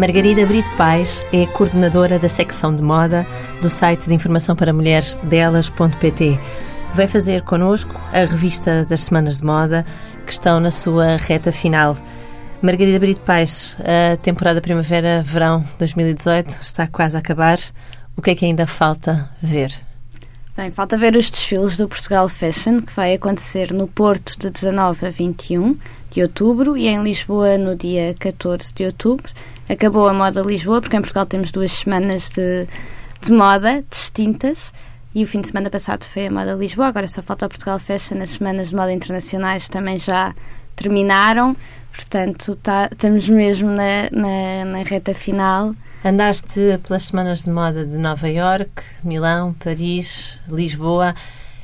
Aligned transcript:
Margarida 0.00 0.46
Brito 0.46 0.70
Pais 0.78 1.22
é 1.30 1.44
coordenadora 1.44 2.18
da 2.18 2.26
secção 2.26 2.74
de 2.74 2.82
moda 2.82 3.26
do 3.60 3.68
site 3.68 4.08
de 4.08 4.14
informação 4.14 4.56
para 4.56 4.72
mulheres 4.72 5.18
delas.pt. 5.24 6.40
Vai 6.94 7.06
fazer 7.06 7.42
connosco 7.42 7.94
a 8.10 8.20
revista 8.20 8.86
das 8.86 9.02
Semanas 9.02 9.36
de 9.36 9.44
Moda, 9.44 9.84
que 10.24 10.32
estão 10.32 10.58
na 10.58 10.70
sua 10.70 11.16
reta 11.18 11.52
final. 11.52 11.98
Margarida 12.62 12.98
Brito 12.98 13.20
Pais, 13.20 13.76
a 13.80 14.16
temporada 14.16 14.62
Primavera-Verão 14.62 15.62
2018 15.78 16.60
está 16.62 16.86
quase 16.86 17.16
a 17.16 17.18
acabar. 17.18 17.58
O 18.16 18.22
que 18.22 18.30
é 18.30 18.34
que 18.34 18.46
ainda 18.46 18.66
falta 18.66 19.28
ver? 19.42 19.70
Bem, 20.60 20.70
falta 20.70 20.94
ver 20.94 21.16
os 21.16 21.30
desfiles 21.30 21.78
do 21.78 21.88
Portugal 21.88 22.28
Fashion, 22.28 22.80
que 22.80 22.92
vai 22.92 23.14
acontecer 23.14 23.72
no 23.72 23.88
Porto 23.88 24.38
de 24.38 24.50
19 24.50 25.06
a 25.06 25.08
21 25.08 25.74
de 26.10 26.20
outubro 26.20 26.76
e 26.76 26.86
em 26.86 27.02
Lisboa 27.02 27.56
no 27.56 27.74
dia 27.74 28.14
14 28.18 28.70
de 28.74 28.84
outubro. 28.84 29.32
Acabou 29.66 30.06
a 30.06 30.12
moda 30.12 30.42
Lisboa, 30.42 30.82
porque 30.82 30.94
em 30.94 31.00
Portugal 31.00 31.24
temos 31.24 31.50
duas 31.50 31.72
semanas 31.72 32.28
de, 32.28 32.68
de 33.22 33.32
moda 33.32 33.82
distintas. 33.88 34.70
E 35.14 35.24
o 35.24 35.26
fim 35.26 35.40
de 35.40 35.48
semana 35.48 35.70
passado 35.70 36.04
foi 36.04 36.26
a 36.26 36.30
moda 36.30 36.52
Lisboa, 36.52 36.88
agora 36.88 37.08
só 37.08 37.22
falta 37.22 37.46
o 37.46 37.48
Portugal 37.48 37.78
Fashion. 37.78 38.18
As 38.20 38.32
semanas 38.32 38.68
de 38.68 38.76
moda 38.76 38.92
internacionais 38.92 39.66
também 39.66 39.96
já 39.96 40.34
terminaram, 40.76 41.56
portanto 41.90 42.54
tá, 42.56 42.90
estamos 42.92 43.26
mesmo 43.30 43.70
na, 43.70 44.10
na, 44.12 44.64
na 44.66 44.82
reta 44.82 45.14
final. 45.14 45.74
Andaste 46.02 46.80
pelas 46.86 47.02
semanas 47.02 47.44
de 47.44 47.50
moda 47.50 47.84
de 47.84 47.98
Nova 47.98 48.26
York, 48.26 48.82
Milão, 49.04 49.52
Paris, 49.52 50.40
Lisboa. 50.48 51.14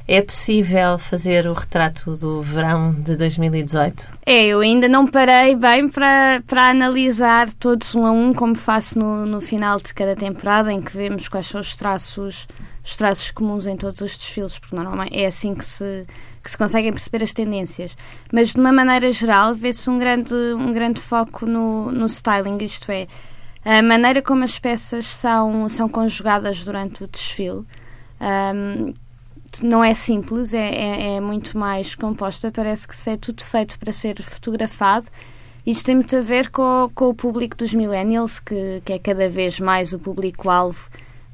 É 0.06 0.20
possível 0.20 0.98
fazer 0.98 1.46
o 1.46 1.54
retrato 1.54 2.14
do 2.16 2.42
verão 2.42 2.92
de 2.92 3.16
2018? 3.16 4.14
É, 4.26 4.46
eu 4.46 4.60
ainda 4.60 4.88
não 4.88 5.06
parei 5.06 5.56
bem 5.56 5.88
para, 5.88 6.42
para 6.46 6.68
analisar 6.68 7.50
todos 7.54 7.94
um 7.94 8.04
a 8.04 8.12
um, 8.12 8.34
como 8.34 8.54
faço 8.54 8.98
no, 8.98 9.24
no 9.24 9.40
final 9.40 9.78
de 9.78 9.94
cada 9.94 10.14
temporada, 10.14 10.70
em 10.70 10.82
que 10.82 10.94
vemos 10.94 11.28
quais 11.28 11.46
são 11.46 11.60
os 11.60 11.74
traços, 11.74 12.46
os 12.84 12.94
traços 12.94 13.30
comuns 13.30 13.66
em 13.66 13.76
todos 13.76 14.02
os 14.02 14.18
desfiles, 14.18 14.58
porque 14.58 14.76
normalmente 14.76 15.16
é 15.16 15.26
assim 15.26 15.54
que 15.54 15.64
se, 15.64 16.04
que 16.42 16.50
se 16.50 16.58
conseguem 16.58 16.92
perceber 16.92 17.24
as 17.24 17.32
tendências. 17.32 17.96
Mas, 18.30 18.52
de 18.52 18.60
uma 18.60 18.70
maneira 18.70 19.10
geral, 19.10 19.54
vê-se 19.54 19.88
um 19.88 19.98
grande, 19.98 20.34
um 20.34 20.74
grande 20.74 21.00
foco 21.00 21.46
no, 21.46 21.90
no 21.90 22.04
styling, 22.04 22.58
isto 22.60 22.92
é, 22.92 23.08
a 23.66 23.82
maneira 23.82 24.22
como 24.22 24.44
as 24.44 24.58
peças 24.58 25.06
são, 25.06 25.68
são 25.68 25.88
conjugadas 25.88 26.62
durante 26.62 27.02
o 27.02 27.08
desfile 27.08 27.66
um, 28.20 28.92
não 29.62 29.82
é 29.82 29.94
simples, 29.94 30.52
é, 30.52 30.68
é, 30.68 31.16
é, 31.16 31.20
muito 31.20 31.56
mais 31.56 31.94
composta. 31.94 32.50
Parece 32.50 32.86
que 32.86 32.96
se 32.96 33.10
é 33.10 33.16
tudo 33.16 33.42
feito 33.42 33.78
para 33.78 33.92
ser 33.92 34.20
fotografado. 34.22 35.06
Isto 35.64 35.86
tem 35.86 35.94
muito 35.96 36.16
a 36.16 36.20
ver 36.20 36.50
com, 36.50 36.90
com 36.94 37.08
o 37.08 37.14
público 37.14 37.56
dos 37.56 37.74
millennials, 37.74 38.38
que, 38.38 38.82
que 38.84 38.92
é 38.92 38.98
cada 38.98 39.28
vez 39.28 39.58
mais 39.58 39.92
o 39.92 39.98
público-alvo 39.98 40.88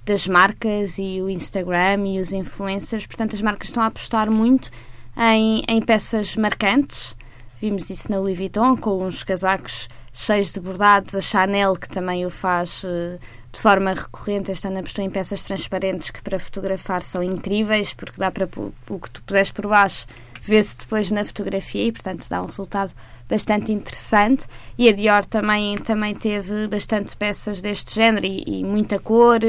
das 0.05 0.27
marcas 0.27 0.99
e 0.99 1.21
o 1.21 1.29
Instagram 1.29 2.07
e 2.07 2.19
os 2.19 2.33
influencers. 2.33 3.07
Portanto, 3.07 3.35
as 3.37 3.43
marcas 3.43 3.69
estão 3.69 3.83
a 3.83 3.87
apostar 3.87 4.31
muito 4.31 4.71
em, 5.17 5.63
em 5.69 5.81
peças 5.83 6.37
marcantes. 6.37 7.17
Vimos 7.59 7.91
isso 7.91 8.11
na 8.11 8.19
Louis 8.19 8.37
Vuitton, 8.37 8.77
com 8.77 9.05
uns 9.05 9.23
casacos 9.23 9.89
cheios 10.13 10.53
de 10.53 10.61
bordados, 10.61 11.15
a 11.15 11.21
Chanel, 11.21 11.75
que 11.75 11.89
também 11.89 12.27
o 12.27 12.31
faz 12.31 12.83
uh, 12.85 13.19
de 13.51 13.61
forma 13.61 13.93
recorrente, 13.93 14.51
este 14.51 14.67
ano 14.67 14.79
apostou 14.79 15.05
em 15.05 15.11
peças 15.11 15.43
transparentes 15.43 16.11
que 16.11 16.23
para 16.23 16.39
fotografar 16.39 17.03
são 17.03 17.23
incríveis, 17.23 17.93
porque 17.93 18.19
dá 18.19 18.31
para 18.31 18.49
o 18.89 18.99
que 18.99 19.11
tu 19.11 19.23
puseres 19.23 19.51
por 19.51 19.67
baixo 19.67 20.07
vê-se 20.43 20.77
depois 20.77 21.11
na 21.11 21.25
fotografia 21.25 21.87
e, 21.87 21.93
portanto, 21.93 22.27
dá 22.29 22.43
um 22.43 22.47
resultado 22.47 22.93
bastante 23.29 23.73
interessante. 23.73 24.47
E 24.77 24.89
a 24.89 24.93
Dior 24.93 25.25
também, 25.25 25.79
também 25.79 26.15
teve 26.15 26.67
bastante 26.67 27.17
peças 27.17 27.61
deste 27.61 27.95
género 27.95 28.27
e, 28.27 28.43
e 28.47 28.65
muita 28.65 28.99
cor, 28.99 29.41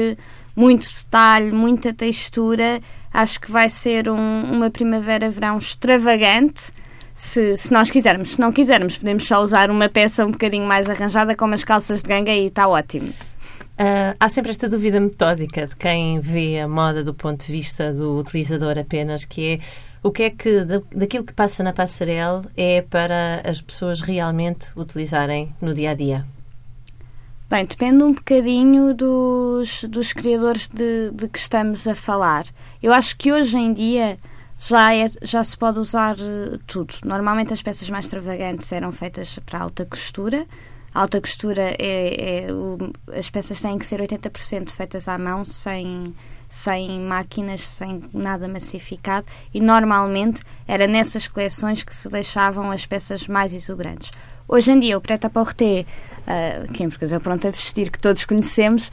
muito 0.54 0.88
detalhe, 0.88 1.50
muita 1.50 1.92
textura. 1.92 2.80
Acho 3.12 3.40
que 3.40 3.50
vai 3.50 3.68
ser 3.68 4.08
um, 4.08 4.52
uma 4.52 4.70
primavera-verão 4.70 5.58
extravagante 5.58 6.72
se, 7.14 7.56
se 7.56 7.72
nós 7.72 7.90
quisermos. 7.90 8.34
Se 8.34 8.40
não 8.40 8.52
quisermos, 8.52 8.98
podemos 8.98 9.26
só 9.26 9.42
usar 9.42 9.70
uma 9.70 9.88
peça 9.88 10.26
um 10.26 10.30
bocadinho 10.30 10.66
mais 10.66 10.88
arranjada, 10.88 11.36
como 11.36 11.54
as 11.54 11.64
calças 11.64 12.02
de 12.02 12.08
ganga, 12.08 12.32
e 12.32 12.46
está 12.46 12.68
ótimo. 12.68 13.08
Uh, 13.08 14.14
há 14.20 14.28
sempre 14.28 14.50
esta 14.50 14.68
dúvida 14.68 15.00
metódica 15.00 15.66
de 15.66 15.74
quem 15.74 16.20
vê 16.20 16.60
a 16.60 16.68
moda 16.68 17.02
do 17.02 17.12
ponto 17.12 17.44
de 17.44 17.52
vista 17.52 17.92
do 17.92 18.18
utilizador 18.18 18.78
apenas, 18.78 19.24
que 19.24 19.54
é 19.54 19.58
o 20.00 20.12
que 20.12 20.22
é 20.24 20.30
que 20.30 20.64
daquilo 20.94 21.24
que 21.24 21.32
passa 21.32 21.62
na 21.62 21.72
passarela 21.72 22.44
é 22.56 22.82
para 22.82 23.42
as 23.42 23.62
pessoas 23.62 24.02
realmente 24.02 24.68
utilizarem 24.76 25.54
no 25.62 25.72
dia 25.72 25.90
a 25.90 25.94
dia? 25.94 26.24
Bem, 27.48 27.64
depende 27.64 28.02
um 28.02 28.12
bocadinho 28.12 28.94
dos, 28.94 29.84
dos 29.84 30.12
criadores 30.12 30.68
de, 30.68 31.10
de 31.10 31.26
que 31.26 31.38
estamos 31.38 31.88
a 31.88 31.94
falar. 31.94 32.46
Eu 32.82 32.92
acho 32.92 33.16
que 33.16 33.32
hoje 33.32 33.56
em 33.56 33.72
dia 33.72 34.18
já, 34.58 34.94
é, 34.94 35.06
já 35.22 35.42
se 35.42 35.56
pode 35.56 35.78
usar 35.78 36.16
uh, 36.16 36.58
tudo. 36.66 36.94
Normalmente 37.04 37.52
as 37.52 37.62
peças 37.62 37.88
mais 37.90 38.04
extravagantes 38.04 38.70
eram 38.72 38.92
feitas 38.92 39.38
para 39.44 39.60
alta 39.60 39.84
costura. 39.84 40.46
A 40.94 41.00
alta 41.00 41.20
costura 41.20 41.74
é, 41.78 42.46
é 42.46 42.52
o, 42.52 42.78
as 43.12 43.28
peças 43.28 43.60
têm 43.60 43.78
que 43.78 43.86
ser 43.86 44.00
80% 44.00 44.70
feitas 44.70 45.08
à 45.08 45.18
mão, 45.18 45.44
sem, 45.44 46.14
sem 46.48 47.00
máquinas, 47.00 47.66
sem 47.66 48.02
nada 48.12 48.46
massificado, 48.46 49.26
e 49.52 49.60
normalmente 49.60 50.42
era 50.68 50.86
nessas 50.86 51.26
coleções 51.26 51.82
que 51.82 51.94
se 51.94 52.08
deixavam 52.08 52.70
as 52.70 52.86
peças 52.86 53.26
mais 53.26 53.52
exuberantes. 53.52 54.12
Hoje 54.46 54.70
em 54.70 54.78
dia, 54.78 54.96
o 54.96 55.00
Preta 55.00 55.28
Porter, 55.28 55.84
uh, 55.84 56.72
que 56.72 56.84
é 56.84 56.86
em 56.86 57.20
pronto 57.20 57.48
a 57.48 57.50
vestir, 57.50 57.90
que 57.90 57.98
todos 57.98 58.24
conhecemos, 58.24 58.92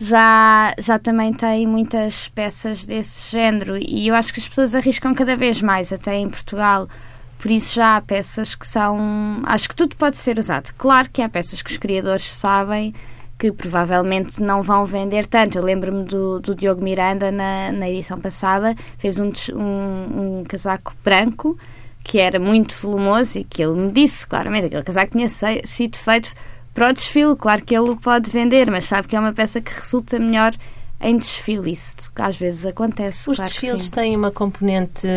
já, 0.00 0.74
já 0.78 0.98
também 0.98 1.32
tem 1.32 1.66
muitas 1.66 2.28
peças 2.28 2.84
desse 2.84 3.30
género 3.30 3.76
e 3.76 4.06
eu 4.06 4.14
acho 4.14 4.32
que 4.32 4.40
as 4.40 4.48
pessoas 4.48 4.74
arriscam 4.74 5.12
cada 5.14 5.36
vez 5.36 5.60
mais, 5.60 5.92
até 5.92 6.16
em 6.16 6.28
Portugal. 6.28 6.88
Por 7.38 7.50
isso 7.50 7.74
já 7.74 7.96
há 7.96 8.00
peças 8.00 8.54
que 8.54 8.66
são. 8.66 9.42
Acho 9.44 9.68
que 9.68 9.76
tudo 9.76 9.96
pode 9.96 10.16
ser 10.16 10.38
usado. 10.38 10.72
Claro 10.76 11.08
que 11.10 11.22
há 11.22 11.28
peças 11.28 11.62
que 11.62 11.70
os 11.70 11.78
criadores 11.78 12.28
sabem 12.28 12.92
que 13.38 13.52
provavelmente 13.52 14.42
não 14.42 14.62
vão 14.62 14.84
vender 14.84 15.26
tanto. 15.26 15.56
Eu 15.56 15.62
lembro-me 15.62 16.02
do, 16.02 16.40
do, 16.40 16.54
Diogo 16.54 16.82
Miranda 16.82 17.30
na, 17.30 17.70
na 17.70 17.88
edição 17.88 18.18
passada, 18.18 18.74
fez 18.98 19.20
um, 19.20 19.30
um, 19.54 20.40
um, 20.40 20.44
casaco 20.44 20.92
branco 21.04 21.56
que 22.02 22.18
era 22.18 22.40
muito 22.40 22.76
volumoso 22.76 23.38
e 23.38 23.44
que 23.44 23.62
ele 23.62 23.74
me 23.74 23.92
disse 23.92 24.26
claramente 24.26 24.66
aquele 24.66 24.82
casaco 24.82 25.12
tinha 25.12 25.28
sido 25.28 25.96
feito 25.96 26.32
para 26.78 26.90
o 26.90 26.92
desfile. 26.92 27.34
Claro 27.34 27.64
que 27.64 27.74
ele 27.74 27.90
o 27.90 27.96
pode 27.96 28.30
vender, 28.30 28.70
mas 28.70 28.84
sabe 28.84 29.08
que 29.08 29.16
é 29.16 29.20
uma 29.20 29.32
peça 29.32 29.60
que 29.60 29.72
resulta 29.72 30.16
melhor 30.18 30.54
em 31.00 31.18
desfile. 31.18 31.72
Isso 31.72 31.96
às 32.14 32.36
vezes 32.36 32.64
acontece. 32.64 33.28
Os 33.28 33.36
claro 33.36 33.50
desfiles 33.50 33.90
têm 33.90 34.16
uma 34.16 34.30
componente 34.30 35.08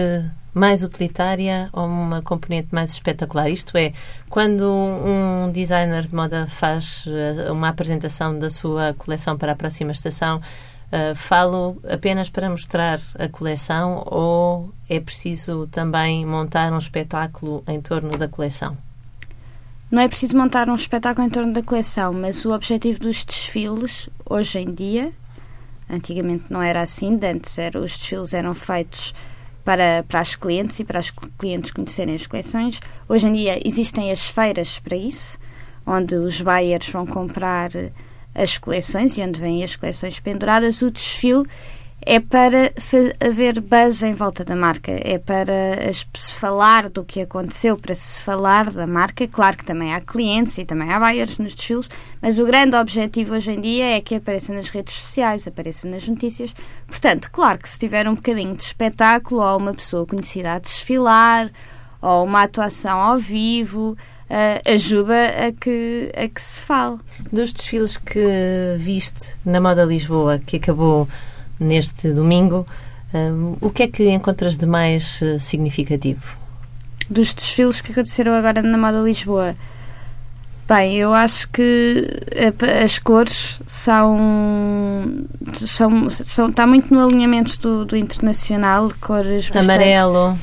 mais 0.55 0.81
utilitária 0.81 1.69
ou 1.71 1.85
uma 1.85 2.21
componente 2.23 2.69
mais 2.71 2.91
espetacular? 2.91 3.47
Isto 3.47 3.77
é, 3.77 3.93
quando 4.27 4.63
um 4.65 5.51
designer 5.51 6.07
de 6.07 6.15
moda 6.15 6.47
faz 6.49 7.05
eh, 7.07 7.51
uma 7.51 7.69
apresentação 7.69 8.37
da 8.37 8.49
sua 8.49 8.93
coleção 8.95 9.37
para 9.37 9.51
a 9.51 9.55
próxima 9.55 9.91
estação, 9.91 10.37
uh, 10.37 11.15
falo 11.15 11.79
apenas 11.89 12.27
para 12.27 12.49
mostrar 12.49 12.99
a 13.17 13.29
coleção 13.29 14.03
ou 14.07 14.73
é 14.89 14.99
preciso 14.99 15.67
também 15.67 16.25
montar 16.25 16.73
um 16.73 16.77
espetáculo 16.79 17.63
em 17.67 17.79
torno 17.79 18.17
da 18.17 18.27
coleção? 18.27 18.75
Não 19.91 20.01
é 20.01 20.07
preciso 20.07 20.37
montar 20.37 20.69
um 20.69 20.75
espetáculo 20.75 21.27
em 21.27 21.29
torno 21.29 21.51
da 21.51 21.61
coleção, 21.61 22.13
mas 22.13 22.45
o 22.45 22.53
objetivo 22.53 22.97
dos 22.97 23.25
desfiles, 23.25 24.09
hoje 24.25 24.59
em 24.59 24.73
dia, 24.73 25.11
antigamente 25.89 26.45
não 26.49 26.61
era 26.61 26.81
assim, 26.81 27.19
antes 27.21 27.57
era, 27.57 27.77
os 27.77 27.97
desfiles 27.97 28.33
eram 28.33 28.53
feitos 28.53 29.13
para, 29.65 30.05
para 30.07 30.21
as 30.21 30.33
clientes 30.33 30.79
e 30.79 30.85
para 30.85 30.99
as 30.99 31.11
clientes 31.37 31.71
conhecerem 31.71 32.15
as 32.15 32.25
coleções. 32.25 32.79
Hoje 33.09 33.27
em 33.27 33.33
dia 33.33 33.59
existem 33.65 34.13
as 34.13 34.25
feiras 34.25 34.79
para 34.79 34.95
isso, 34.95 35.37
onde 35.85 36.15
os 36.15 36.39
buyers 36.39 36.87
vão 36.87 37.05
comprar 37.05 37.71
as 38.33 38.57
coleções 38.57 39.17
e 39.17 39.21
onde 39.21 39.41
vêm 39.41 39.61
as 39.61 39.75
coleções 39.75 40.21
penduradas. 40.21 40.81
O 40.81 40.89
desfile 40.89 41.45
é 42.03 42.19
para 42.19 42.71
haver 43.19 43.61
buzz 43.61 44.01
em 44.01 44.13
volta 44.13 44.43
da 44.43 44.55
marca, 44.55 44.91
é 44.91 45.19
para 45.19 45.93
se 45.93 46.33
falar 46.33 46.89
do 46.89 47.03
que 47.03 47.21
aconteceu, 47.21 47.77
para 47.77 47.93
se 47.93 48.21
falar 48.21 48.71
da 48.71 48.87
marca. 48.87 49.27
Claro 49.27 49.57
que 49.57 49.65
também 49.65 49.93
há 49.93 50.01
clientes 50.01 50.57
e 50.57 50.65
também 50.65 50.89
há 50.91 50.99
buyers 50.99 51.37
nos 51.37 51.53
desfiles, 51.53 51.87
mas 52.21 52.39
o 52.39 52.45
grande 52.45 52.75
objetivo 52.75 53.35
hoje 53.35 53.51
em 53.51 53.61
dia 53.61 53.97
é 53.97 54.01
que 54.01 54.15
apareça 54.15 54.53
nas 54.53 54.69
redes 54.69 54.95
sociais, 54.95 55.47
apareça 55.47 55.87
nas 55.87 56.07
notícias. 56.07 56.53
Portanto, 56.87 57.29
claro 57.31 57.59
que 57.59 57.69
se 57.69 57.77
tiver 57.77 58.07
um 58.07 58.15
bocadinho 58.15 58.55
de 58.55 58.63
espetáculo 58.63 59.41
ou 59.41 59.57
uma 59.57 59.73
pessoa 59.73 60.05
conhecida 60.05 60.53
a 60.53 60.59
desfilar 60.59 61.51
ou 62.01 62.23
uma 62.23 62.43
atuação 62.43 62.99
ao 62.99 63.17
vivo, 63.17 63.95
Uh, 64.31 64.63
ajuda 64.75 65.27
a 65.45 65.51
que, 65.51 66.09
a 66.15 66.25
que 66.25 66.41
se 66.41 66.61
fale. 66.61 66.97
Dos 67.33 67.51
desfiles 67.51 67.97
que 67.97 68.77
viste 68.77 69.35
na 69.45 69.59
Moda 69.59 69.83
Lisboa, 69.83 70.39
que 70.39 70.55
acabou 70.55 71.05
neste 71.61 72.11
domingo. 72.11 72.65
Um, 73.13 73.55
o 73.61 73.69
que 73.69 73.83
é 73.83 73.87
que 73.87 74.09
encontras 74.09 74.57
de 74.57 74.65
mais 74.65 75.21
uh, 75.21 75.39
significativo? 75.39 76.23
Dos 77.09 77.33
desfiles 77.33 77.81
que 77.81 77.91
aconteceram 77.91 78.33
agora 78.33 78.61
na 78.61 78.77
Moda 78.77 78.99
Lisboa. 79.01 79.55
Bem, 80.67 80.95
eu 80.95 81.13
acho 81.13 81.49
que 81.49 82.07
as 82.81 82.97
cores 82.97 83.59
são. 83.65 84.17
são, 85.53 86.09
são 86.09 86.47
está 86.47 86.65
muito 86.65 86.93
no 86.93 87.05
alinhamento 87.05 87.59
do, 87.59 87.83
do 87.83 87.97
internacional, 87.97 88.89
cores 89.01 89.49
bastante... 89.49 89.65
Amarelo, 89.65 90.37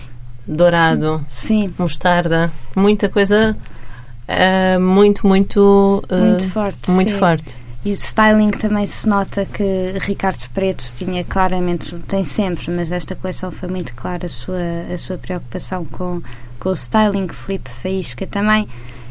dourado, 0.46 1.24
Sim. 1.28 1.72
mostarda, 1.78 2.52
muita 2.76 3.08
coisa 3.08 3.56
uh, 4.28 4.78
muito, 4.78 5.26
muito. 5.26 6.04
Uh, 6.10 6.26
muito 6.26 6.50
forte. 6.50 6.90
Muito 6.90 7.12
sim. 7.12 7.18
forte. 7.18 7.67
E 7.84 7.90
o 7.90 7.94
styling 7.94 8.50
também 8.50 8.86
se 8.86 9.08
nota 9.08 9.46
que 9.46 9.94
Ricardo 10.00 10.48
Preto 10.52 10.84
tinha 10.94 11.22
claramente, 11.24 11.94
tem 12.08 12.24
sempre, 12.24 12.70
mas 12.70 12.90
esta 12.90 13.14
coleção 13.14 13.50
foi 13.50 13.68
muito 13.68 13.94
clara 13.94 14.26
a 14.26 14.28
sua, 14.28 14.56
a 14.92 14.98
sua 14.98 15.16
preocupação 15.16 15.84
com, 15.84 16.20
com 16.58 16.70
o 16.70 16.72
styling. 16.72 17.28
Felipe 17.28 17.70
Faísca 17.70 18.26
também 18.26 18.66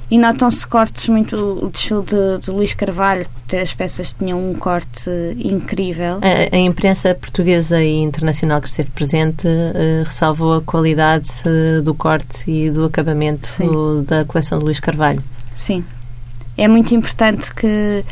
e 0.10 0.18
notam-se 0.18 0.66
cortes 0.66 1.10
muito. 1.10 1.36
O 1.36 1.69
desfile 1.69 2.02
de, 2.04 2.40
de 2.40 2.52
Luís 2.52 2.74
Carvalho, 2.74 3.25
as 3.62 3.74
peças 3.74 4.14
tinham 4.14 4.40
um 4.40 4.54
corte 4.54 5.10
incrível. 5.38 6.20
A, 6.22 6.56
a 6.56 6.60
imprensa 6.60 7.13
portuguesa 7.13 7.84
e 7.84 8.02
internacional 8.02 8.62
que 8.62 8.70
esteve 8.70 8.90
presente 8.92 9.46
uh, 9.48 10.04
ressalvou 10.06 10.56
a 10.56 10.62
qualidade 10.62 11.30
uh, 11.46 11.81
do 11.81 11.94
corte 11.94 12.50
e 12.50 12.70
do 12.70 12.86
acabamento 12.86 13.50
da 14.06 14.24
coleção 14.24 14.60
de 14.60 14.66
Luís 14.66 14.80
Carvalho. 14.80 15.22
Sim. 15.54 15.84
É 16.58 16.68
muito 16.68 16.96
importante 16.96 17.54
que, 17.54 18.04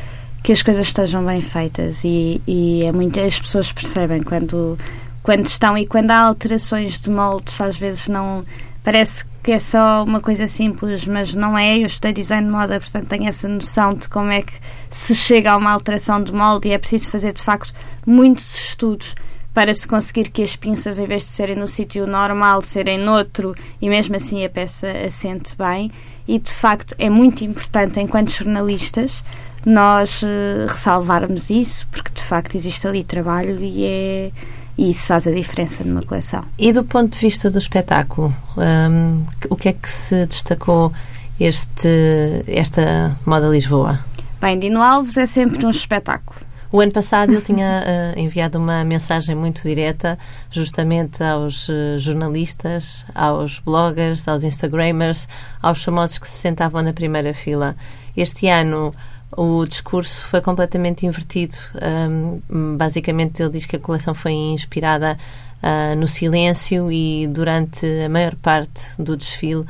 que 0.46 0.52
as 0.52 0.62
coisas 0.62 0.86
estejam 0.86 1.26
bem 1.26 1.42
feitas 1.42 2.04
e, 2.04 2.40
e 2.46 2.84
é 2.84 2.92
muito, 2.92 3.20
as 3.20 3.40
pessoas 3.40 3.72
percebem 3.72 4.22
quando, 4.22 4.78
quando 5.24 5.48
estão 5.48 5.76
e 5.76 5.88
quando 5.88 6.12
há 6.12 6.20
alterações 6.20 7.00
de 7.00 7.10
moldes, 7.10 7.60
às 7.60 7.76
vezes 7.76 8.08
não. 8.08 8.46
Parece 8.84 9.26
que 9.42 9.52
é 9.52 9.58
só 9.58 10.04
uma 10.04 10.22
coisa 10.22 10.48
simples, 10.48 11.08
mas 11.08 11.34
não 11.34 11.58
é. 11.58 11.80
Eu 11.80 11.88
estudei 11.88 12.14
design 12.14 12.46
de 12.46 12.54
moda, 12.54 12.80
portanto 12.80 13.08
tenho 13.08 13.28
essa 13.28 13.48
noção 13.48 13.96
de 13.96 14.08
como 14.08 14.32
é 14.32 14.44
que 14.44 14.54
se 14.92 15.16
chega 15.16 15.52
a 15.52 15.58
uma 15.58 15.72
alteração 15.72 16.22
de 16.22 16.32
molde 16.32 16.68
e 16.68 16.74
é 16.74 16.78
preciso 16.78 17.10
fazer 17.10 17.34
de 17.34 17.42
facto 17.42 17.74
muitos 18.06 18.56
estudos 18.56 19.16
para 19.52 19.74
se 19.74 19.88
conseguir 19.88 20.30
que 20.30 20.44
as 20.44 20.56
pinças, 20.56 21.00
em 21.00 21.08
vez 21.08 21.24
de 21.24 21.30
serem 21.30 21.56
no 21.56 21.66
sítio 21.66 22.06
normal, 22.06 22.62
serem 22.62 23.00
noutro 23.00 23.56
e 23.82 23.90
mesmo 23.90 24.16
assim 24.16 24.46
a 24.46 24.50
peça 24.50 24.92
assente 25.08 25.58
bem. 25.58 25.92
E 26.28 26.38
de 26.38 26.54
facto 26.54 26.94
é 27.00 27.10
muito 27.10 27.44
importante, 27.44 28.00
enquanto 28.00 28.30
jornalistas, 28.30 29.24
nós 29.66 30.22
uh, 30.22 30.68
ressalvarmos 30.68 31.50
isso, 31.50 31.88
porque 31.88 32.12
de 32.14 32.22
facto 32.22 32.56
existe 32.56 32.88
ali 32.88 33.04
trabalho 33.04 33.60
e 33.64 33.84
é 33.84 34.32
e 34.78 34.90
isso 34.90 35.08
faz 35.08 35.26
a 35.26 35.32
diferença 35.32 35.84
numa 35.84 36.02
coleção. 36.04 36.44
E 36.60 36.74
do 36.74 36.84
ponto 36.84 37.14
de 37.14 37.18
vista 37.18 37.50
do 37.50 37.58
espetáculo, 37.58 38.34
um, 38.58 39.24
o 39.50 39.56
que 39.56 39.70
é 39.70 39.74
que 39.74 39.90
se 39.90 40.26
destacou 40.26 40.92
este, 41.40 42.44
esta 42.46 43.18
Moda 43.26 43.48
Lisboa? 43.48 44.00
Bem, 44.42 44.60
Dino 44.60 44.82
Alves 44.82 45.16
é 45.18 45.26
sempre 45.26 45.66
um 45.66 45.70
espetáculo. 45.70 46.42
O 46.72 46.82
ano 46.82 46.92
passado 46.92 47.32
ele 47.32 47.42
tinha 47.42 47.84
uh, 48.16 48.20
enviado 48.20 48.58
uma 48.58 48.84
mensagem 48.84 49.34
muito 49.34 49.62
direta 49.62 50.20
justamente 50.52 51.24
aos 51.24 51.70
uh, 51.70 51.98
jornalistas, 51.98 53.06
aos 53.16 53.60
bloggers, 53.60 54.28
aos 54.28 54.44
instagramers, 54.44 55.26
aos 55.62 55.82
famosos 55.82 56.18
que 56.18 56.28
se 56.28 56.38
sentavam 56.38 56.82
na 56.82 56.92
primeira 56.92 57.34
fila. 57.34 57.78
Este 58.18 58.48
ano 58.50 58.94
o 59.32 59.66
discurso 59.66 60.28
foi 60.28 60.42
completamente 60.42 61.06
invertido. 61.06 61.56
Um, 61.82 62.78
basicamente, 62.78 63.42
ele 63.42 63.52
diz 63.52 63.66
que 63.66 63.76
a 63.76 63.80
coleção 63.80 64.14
foi 64.14 64.32
inspirada 64.32 65.18
uh, 65.62 65.96
no 65.96 66.08
silêncio 66.08 66.92
e 66.92 67.28
durante 67.28 67.86
a 68.04 68.10
maior 68.10 68.36
parte 68.36 68.84
do 68.98 69.18
desfile. 69.18 69.66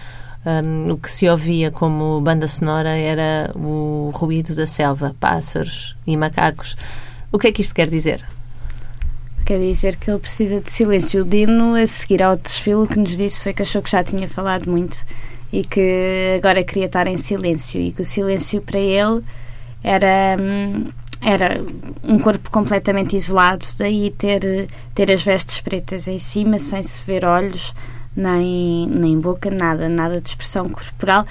Um, 0.45 0.91
o 0.91 0.97
que 0.97 1.09
se 1.09 1.27
ouvia 1.27 1.71
como 1.71 2.21
banda 2.21 2.47
sonora 2.47 2.95
era 2.95 3.51
o 3.55 4.11
ruído 4.13 4.53
da 4.53 4.67
selva, 4.67 5.15
pássaros 5.19 5.95
e 6.05 6.15
macacos. 6.15 6.75
O 7.31 7.39
que 7.39 7.47
é 7.47 7.51
que 7.51 7.61
isto 7.61 7.73
quer 7.73 7.89
dizer? 7.89 8.23
Quer 9.43 9.59
dizer 9.59 9.95
que 9.95 10.09
ele 10.09 10.19
precisa 10.19 10.61
de 10.61 10.71
silêncio. 10.71 11.21
O 11.21 11.25
Dino, 11.25 11.75
a 11.75 11.87
seguir 11.87 12.21
ao 12.21 12.35
desfile, 12.35 12.75
o 12.75 12.87
que 12.87 12.99
nos 12.99 13.17
disse 13.17 13.41
foi 13.41 13.53
que 13.53 13.63
achou 13.63 13.81
que 13.81 13.89
já 13.89 14.03
tinha 14.03 14.27
falado 14.27 14.69
muito 14.69 15.03
e 15.51 15.63
que 15.63 16.35
agora 16.37 16.63
queria 16.63 16.85
estar 16.85 17.07
em 17.07 17.17
silêncio 17.17 17.79
e 17.79 17.91
que 17.91 18.01
o 18.01 18.05
silêncio 18.05 18.61
para 18.61 18.79
ele 18.79 19.23
era 19.85 20.35
hum, 20.39 20.85
era 21.21 21.59
um 22.03 22.19
corpo 22.19 22.51
completamente 22.51 23.15
isolado, 23.15 23.65
daí 23.79 24.11
ter, 24.11 24.67
ter 24.93 25.11
as 25.11 25.23
vestes 25.23 25.59
pretas 25.59 26.07
em 26.07 26.19
cima, 26.19 26.59
sem 26.59 26.83
se 26.83 27.03
ver 27.03 27.25
olhos, 27.25 27.73
nem, 28.15 28.87
nem 28.87 29.19
boca, 29.19 29.49
nada, 29.49 29.89
nada 29.89 30.21
de 30.21 30.29
expressão 30.29 30.69
corporal, 30.69 31.25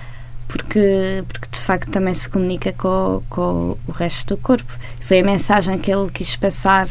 porque, 0.49 1.23
porque 1.29 1.49
de 1.51 1.59
facto 1.59 1.91
também 1.91 2.13
se 2.13 2.29
comunica 2.29 2.73
com, 2.73 3.23
com 3.31 3.77
o 3.87 3.93
resto 3.93 4.35
do 4.35 4.41
corpo. 4.41 4.73
Foi 5.01 5.21
a 5.21 5.25
mensagem 5.25 5.79
que 5.79 5.93
ele 5.93 6.11
quis 6.11 6.35
passar 6.35 6.89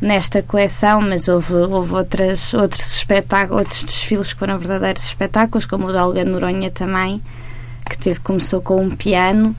nesta 0.00 0.42
coleção, 0.42 1.02
mas 1.02 1.28
houve, 1.28 1.52
houve 1.52 1.94
outras, 1.94 2.54
outros, 2.54 2.96
espetáculos, 2.96 3.64
outros 3.64 3.84
desfiles 3.84 4.32
que 4.32 4.38
foram 4.38 4.58
verdadeiros 4.58 5.04
espetáculos, 5.04 5.66
como 5.66 5.88
o 5.88 5.92
da 5.92 6.06
Olga 6.06 6.24
Noronha 6.24 6.70
também, 6.70 7.22
que 7.84 7.98
teve, 7.98 8.18
começou 8.20 8.62
com 8.62 8.82
um 8.82 8.90
piano 8.90 9.54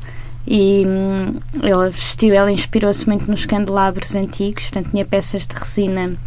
e 0.46 0.84
hum, 0.86 1.40
ela 1.62 1.90
vestiu, 1.90 2.34
ela 2.34 2.52
inspirou-se 2.52 3.08
muito 3.08 3.30
nos 3.30 3.46
candelabros 3.46 4.16
antigos, 4.16 4.64
portanto 4.64 4.92
tinha 4.92 5.06
peças 5.06 5.46
de 5.46 5.56
resina 5.56 6.18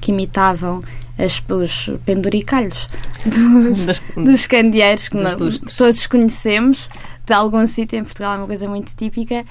que 0.00 0.12
imitavam 0.12 0.82
as, 1.18 1.42
os 1.50 1.90
penduricalhos 2.04 2.88
dos, 3.24 3.86
das, 3.86 4.02
dos 4.16 4.46
candeeiros 4.46 5.08
que 5.08 5.16
nós, 5.16 5.60
todos 5.76 6.06
conhecemos 6.06 6.88
de 7.26 7.32
algum 7.32 7.66
sítio 7.66 7.98
em 7.98 8.04
Portugal, 8.04 8.34
é 8.34 8.36
uma 8.38 8.46
coisa 8.46 8.68
muito 8.68 8.94
típica 8.94 9.44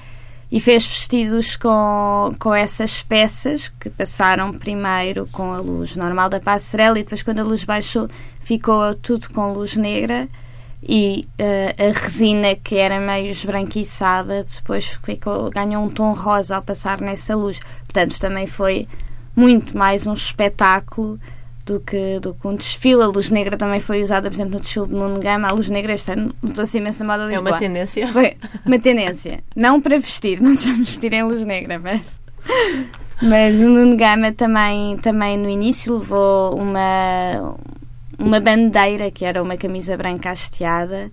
e 0.50 0.58
fez 0.58 0.86
vestidos 0.86 1.56
com, 1.56 2.32
com 2.38 2.54
essas 2.54 3.02
peças 3.02 3.68
que 3.80 3.90
passaram 3.90 4.52
primeiro 4.52 5.28
com 5.30 5.52
a 5.52 5.58
luz 5.58 5.94
normal 5.94 6.30
da 6.30 6.40
passarela 6.40 6.98
e 6.98 7.02
depois 7.02 7.22
quando 7.22 7.40
a 7.40 7.44
luz 7.44 7.64
baixou 7.64 8.08
ficou 8.40 8.94
tudo 8.94 9.28
com 9.30 9.52
luz 9.52 9.76
negra 9.76 10.26
e 10.82 11.28
uh, 11.40 11.90
a 11.90 11.98
resina 11.98 12.54
que 12.54 12.76
era 12.76 13.00
meio 13.00 13.30
esbranquiçada 13.30 14.44
depois 14.44 14.98
ficou, 15.02 15.50
ganhou 15.50 15.84
um 15.84 15.88
tom 15.88 16.12
rosa 16.12 16.56
ao 16.56 16.62
passar 16.62 17.00
nessa 17.00 17.34
luz. 17.34 17.60
Portanto, 17.84 18.18
também 18.20 18.46
foi 18.46 18.86
muito 19.34 19.76
mais 19.76 20.06
um 20.06 20.14
espetáculo 20.14 21.18
do 21.68 21.80
que, 21.80 22.18
do 22.20 22.34
que 22.34 22.46
um 22.46 22.54
desfile. 22.54 23.02
A 23.02 23.06
luz 23.06 23.30
negra 23.30 23.56
também 23.56 23.80
foi 23.80 24.02
usada, 24.02 24.30
por 24.30 24.34
exemplo, 24.34 24.54
no 24.54 24.60
desfile 24.60 24.86
de 24.86 24.94
Nuno 24.94 25.20
Gama. 25.20 25.48
A 25.48 25.52
luz 25.52 25.68
negra 25.68 25.92
este 25.92 26.12
ano 26.12 26.34
notou-se 26.42 26.78
imenso 26.78 26.98
na 27.00 27.04
moda 27.04 27.24
de 27.24 27.30
Lisboa. 27.30 27.50
É 27.50 27.52
uma 27.52 27.58
tendência? 27.58 28.08
Foi 28.08 28.36
uma 28.64 28.78
tendência. 28.78 29.40
Não 29.54 29.80
para 29.80 29.98
vestir, 29.98 30.40
não 30.42 30.54
devemos 30.54 30.88
vestir 30.88 31.12
em 31.12 31.22
luz 31.22 31.44
negra, 31.44 31.78
mas... 31.78 32.20
Mas 33.20 33.58
o 33.58 33.68
Nuno 33.68 33.96
Gama 33.96 34.30
também, 34.32 34.96
também 34.98 35.36
no 35.36 35.48
início 35.48 35.98
levou 35.98 36.56
uma, 36.56 37.56
uma 38.18 38.40
bandeira, 38.40 39.10
que 39.10 39.24
era 39.24 39.42
uma 39.42 39.56
camisa 39.56 39.96
branca 39.96 40.30
hasteada, 40.30 41.10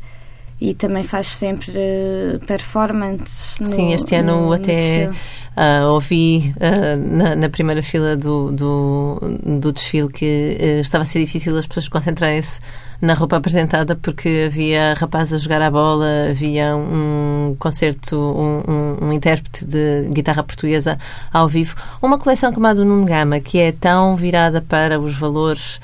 e 0.60 0.74
também 0.74 1.04
faz 1.04 1.28
sempre 1.28 1.72
uh, 1.72 2.46
performances. 2.46 3.60
No, 3.60 3.68
Sim, 3.68 3.94
este 3.94 4.16
ano 4.16 4.48
no, 4.48 4.54
até 4.54 5.10
uh, 5.10 5.90
ouvi 5.90 6.54
uh, 6.56 6.98
na, 6.98 7.36
na, 7.36 7.50
primeira 7.50 7.84
fila 7.84 8.16
do, 8.16 8.52
do, 8.52 9.20
do 9.60 9.74
desfile 9.74 10.08
que 10.08 10.58
estava 10.80 11.04
a 11.04 11.06
ser 11.06 11.20
difícil 11.20 11.58
as 11.58 11.68
pessoas 11.68 11.90
concentrarem-se 11.90 12.62
na 13.02 13.14
roupa 13.14 13.36
apresentada 13.36 13.98
porque 13.98 14.46
havia 14.48 14.94
rapazes 14.94 15.34
a 15.34 15.38
jogar 15.38 15.62
a 15.62 15.70
bola, 15.70 16.08
havia 16.30 16.74
um 16.76 17.56
concerto, 17.60 18.16
um, 18.16 18.64
um, 18.72 19.08
um, 19.08 19.14
intérprete 19.14 19.66
de 19.66 20.08
guitarra 20.10 20.42
portuguesa 20.42 20.98
ao 21.34 21.50
vivo. 21.50 21.76
Uma 22.02 22.18
coleção 22.18 22.54
como 22.54 22.66
a 22.68 22.74
do 22.74 22.86
Nuno 22.86 23.06
Gama, 23.06 23.42
que 23.42 23.60
é 23.60 23.74
tão 23.74 24.16
virada 24.16 24.62
para 24.62 24.98
os 24.98 25.18
valores 25.18 25.82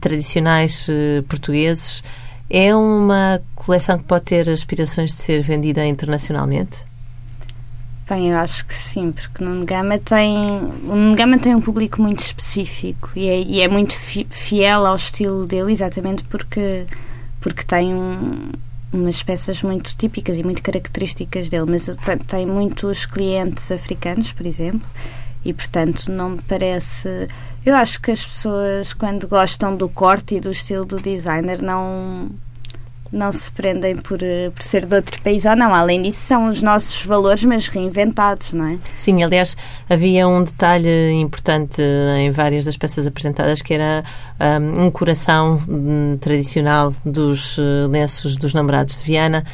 tradicionais 0.00 0.86
portugueses, 1.28 2.02
é 2.48 2.74
uma 2.74 3.40
coleção 3.54 3.98
que 3.98 4.04
pode 4.04 4.24
ter 4.26 4.48
aspirações 4.48 5.10
de 5.10 5.16
ser 5.16 5.42
vendida 5.42 5.84
internacionalmente? 5.84 6.84
Bem, 8.08 8.30
eu 8.30 8.36
acho 8.36 8.66
que 8.66 8.74
sim, 8.74 9.12
porque 9.12 9.42
o 9.42 9.48
Nuno 9.48 9.66
tem, 10.04 10.36
o 10.36 11.38
tem 11.40 11.54
um 11.54 11.60
público 11.60 12.02
muito 12.02 12.20
específico 12.20 13.10
e 13.16 13.26
é, 13.26 13.40
e 13.40 13.60
é 13.62 13.68
muito 13.68 13.94
fiel 13.94 14.84
ao 14.84 14.94
estilo 14.94 15.46
dele, 15.46 15.72
exatamente 15.72 16.22
porque, 16.24 16.86
porque 17.40 17.62
tem 17.64 17.94
um, 17.94 18.50
umas 18.92 19.22
peças 19.22 19.62
muito 19.62 19.96
típicas 19.96 20.36
e 20.36 20.42
muito 20.42 20.62
características 20.62 21.48
dele, 21.48 21.64
mas 21.66 21.86
tem, 21.96 22.18
tem 22.18 22.46
muitos 22.46 23.06
clientes 23.06 23.72
africanos, 23.72 24.32
por 24.32 24.44
exemplo, 24.44 24.86
e 25.44 25.52
portanto 25.52 26.10
não 26.10 26.30
me 26.30 26.42
parece. 26.42 27.28
Eu 27.64 27.74
acho 27.74 28.00
que 28.00 28.10
as 28.10 28.24
pessoas, 28.24 28.92
quando 28.92 29.26
gostam 29.26 29.76
do 29.76 29.88
corte 29.88 30.36
e 30.36 30.40
do 30.40 30.50
estilo 30.50 30.84
do 30.84 31.00
designer, 31.00 31.62
não 31.62 32.30
não 33.14 33.30
se 33.30 33.50
prendem 33.52 33.94
por, 33.96 34.22
eh, 34.22 34.50
por 34.50 34.62
ser 34.62 34.84
de 34.84 34.96
outro 34.96 35.22
país 35.22 35.44
ou 35.46 35.54
não. 35.54 35.72
Além 35.72 36.02
disso, 36.02 36.18
são 36.18 36.48
os 36.48 36.60
nossos 36.60 37.06
valores, 37.06 37.44
mas 37.44 37.68
reinventados, 37.68 38.52
não 38.52 38.66
é? 38.66 38.78
Sim, 38.96 39.22
aliás, 39.22 39.56
havia 39.88 40.26
um 40.26 40.42
detalhe 40.42 41.12
importante 41.12 41.80
em 42.18 42.30
várias 42.32 42.64
das 42.64 42.76
peças 42.76 43.06
apresentadas 43.06 43.62
que 43.62 43.72
era 43.72 44.04
um, 44.60 44.86
um 44.86 44.90
coração 44.90 45.62
um, 45.68 46.18
tradicional 46.20 46.92
dos 47.04 47.56
uh, 47.56 47.88
lenços 47.88 48.36
dos 48.36 48.52
namorados 48.52 48.98
de 48.98 49.04
Viana 49.04 49.44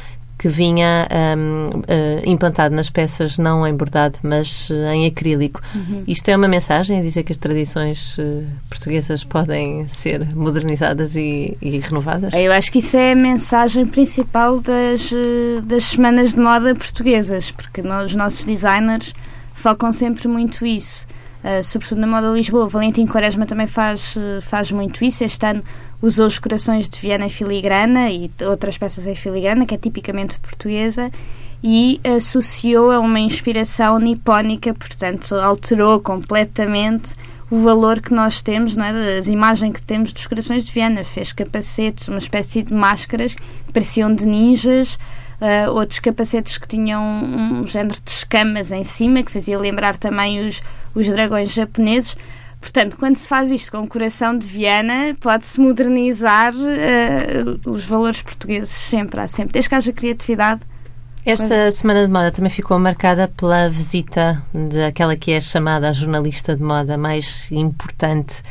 que 0.41 0.49
vinha 0.49 1.07
um, 1.37 1.69
uh, 1.81 1.83
implantado 2.25 2.73
nas 2.73 2.89
peças, 2.89 3.37
não 3.37 3.67
em 3.67 3.75
bordado, 3.75 4.17
mas 4.23 4.71
uh, 4.71 4.87
em 4.87 5.05
acrílico. 5.05 5.61
Uhum. 5.75 6.03
Isto 6.07 6.29
é 6.29 6.35
uma 6.35 6.47
mensagem 6.47 6.97
a 6.97 7.01
dizer 7.03 7.21
que 7.21 7.31
as 7.31 7.37
tradições 7.37 8.17
uh, 8.17 8.43
portuguesas 8.67 9.23
podem 9.23 9.87
ser 9.87 10.35
modernizadas 10.35 11.15
e, 11.15 11.55
e, 11.61 11.77
renovadas? 11.77 12.33
Eu 12.33 12.51
acho 12.53 12.71
que 12.71 12.79
isso 12.79 12.97
é 12.97 13.11
a 13.11 13.15
mensagem 13.15 13.85
principal 13.85 14.59
das, 14.59 15.13
das 15.63 15.83
semanas 15.83 16.33
de 16.33 16.39
moda 16.39 16.73
portuguesas, 16.73 17.51
porque 17.51 17.83
nós, 17.83 18.05
os 18.05 18.15
nossos 18.15 18.43
designers 18.43 19.13
focam 19.53 19.91
sempre 19.91 20.27
muito 20.27 20.65
isso. 20.65 21.05
Uh, 21.43 21.63
sobretudo 21.63 22.01
na 22.01 22.07
moda 22.07 22.31
Lisboa. 22.31 22.67
Valentim 22.67 23.05
Quaresma 23.05 23.45
também 23.45 23.67
faz, 23.67 24.15
faz 24.41 24.71
muito 24.71 25.05
isso. 25.05 25.23
Este 25.23 25.45
ano 25.45 25.63
usou 26.01 26.27
os 26.27 26.39
corações 26.39 26.89
de 26.89 26.99
Viana 26.99 27.25
em 27.25 27.29
filigrana 27.29 28.09
e 28.09 28.31
outras 28.41 28.77
peças 28.77 29.05
em 29.07 29.15
filigrana, 29.15 29.65
que 29.65 29.75
é 29.75 29.77
tipicamente 29.77 30.39
portuguesa, 30.39 31.11
e 31.63 32.01
associou 32.03 32.91
a 32.91 32.99
uma 32.99 33.19
inspiração 33.19 33.99
nipónica, 33.99 34.73
portanto, 34.73 35.35
alterou 35.35 35.99
completamente 35.99 37.13
o 37.51 37.61
valor 37.61 37.99
que 37.99 38.13
nós 38.13 38.41
temos, 38.41 38.75
não 38.75 38.85
é? 38.85 38.93
das 38.93 39.27
imagens 39.27 39.73
que 39.75 39.83
temos 39.83 40.13
dos 40.13 40.25
corações 40.25 40.63
de 40.63 40.71
Viana. 40.71 41.03
Fez 41.03 41.33
capacetes, 41.33 42.07
uma 42.07 42.17
espécie 42.17 42.63
de 42.63 42.73
máscaras 42.73 43.35
que 43.35 43.73
pareciam 43.73 44.13
de 44.15 44.25
ninjas, 44.25 44.95
uh, 45.41 45.69
outros 45.71 45.99
capacetes 45.99 46.57
que 46.57 46.67
tinham 46.67 47.03
um 47.03 47.67
género 47.67 47.99
de 48.03 48.09
escamas 48.09 48.71
em 48.71 48.85
cima, 48.85 49.21
que 49.21 49.31
fazia 49.31 49.59
lembrar 49.59 49.97
também 49.97 50.47
os, 50.47 50.61
os 50.95 51.07
dragões 51.07 51.51
japoneses. 51.51 52.15
Portanto, 52.61 52.95
quando 52.95 53.17
se 53.17 53.27
faz 53.27 53.49
isto 53.49 53.71
com 53.71 53.79
o 53.79 53.87
coração 53.87 54.37
de 54.37 54.45
Viana, 54.45 55.15
pode-se 55.19 55.59
modernizar 55.59 56.53
uh, 56.53 57.69
os 57.69 57.83
valores 57.85 58.21
portugueses 58.21 58.69
sempre, 58.69 59.19
há 59.19 59.27
sempre, 59.27 59.53
desde 59.53 59.67
que 59.67 59.75
haja 59.75 59.91
criatividade. 59.91 60.61
Esta 61.25 61.47
coisa. 61.47 61.71
semana 61.71 62.05
de 62.05 62.11
moda 62.11 62.31
também 62.31 62.49
ficou 62.51 62.77
marcada 62.79 63.27
pela 63.27 63.69
visita 63.69 64.41
daquela 64.53 65.15
que 65.15 65.31
é 65.31 65.41
chamada 65.41 65.89
a 65.89 65.93
jornalista 65.93 66.55
de 66.55 66.63
moda 66.63 66.97
mais 66.97 67.51
importante 67.51 68.41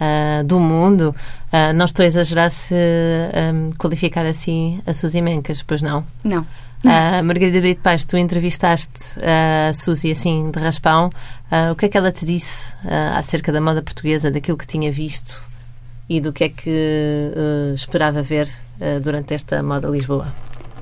uh, 0.00 0.44
do 0.44 0.60
mundo. 0.60 1.14
Uh, 1.52 1.72
não 1.74 1.86
estou 1.86 2.02
a 2.02 2.06
exagerar 2.06 2.50
se 2.50 2.74
um, 2.74 3.70
qualificar 3.78 4.26
assim 4.26 4.80
a 4.86 4.92
Suzy 4.92 5.20
Mencas, 5.20 5.62
pois 5.62 5.82
não? 5.82 6.04
Não. 6.22 6.46
Uh, 6.84 7.24
Margarida 7.24 7.60
Brito 7.60 7.80
Paz, 7.80 8.04
tu 8.04 8.18
entrevistaste 8.18 9.18
a 9.22 9.72
Suzy 9.72 10.12
assim 10.12 10.50
de 10.50 10.58
raspão. 10.58 11.08
Uh, 11.50 11.72
o 11.72 11.76
que 11.76 11.86
é 11.86 11.88
que 11.88 11.96
ela 11.96 12.12
te 12.12 12.26
disse 12.26 12.74
uh, 12.84 13.16
acerca 13.16 13.50
da 13.50 13.58
moda 13.58 13.80
portuguesa, 13.80 14.30
daquilo 14.30 14.58
que 14.58 14.66
tinha 14.66 14.92
visto 14.92 15.42
e 16.10 16.20
do 16.20 16.30
que 16.30 16.44
é 16.44 16.48
que 16.50 17.32
esperava 17.74 18.22
ver 18.22 18.46
durante 19.02 19.32
esta 19.32 19.62
moda 19.62 19.88
Lisboa? 19.88 20.30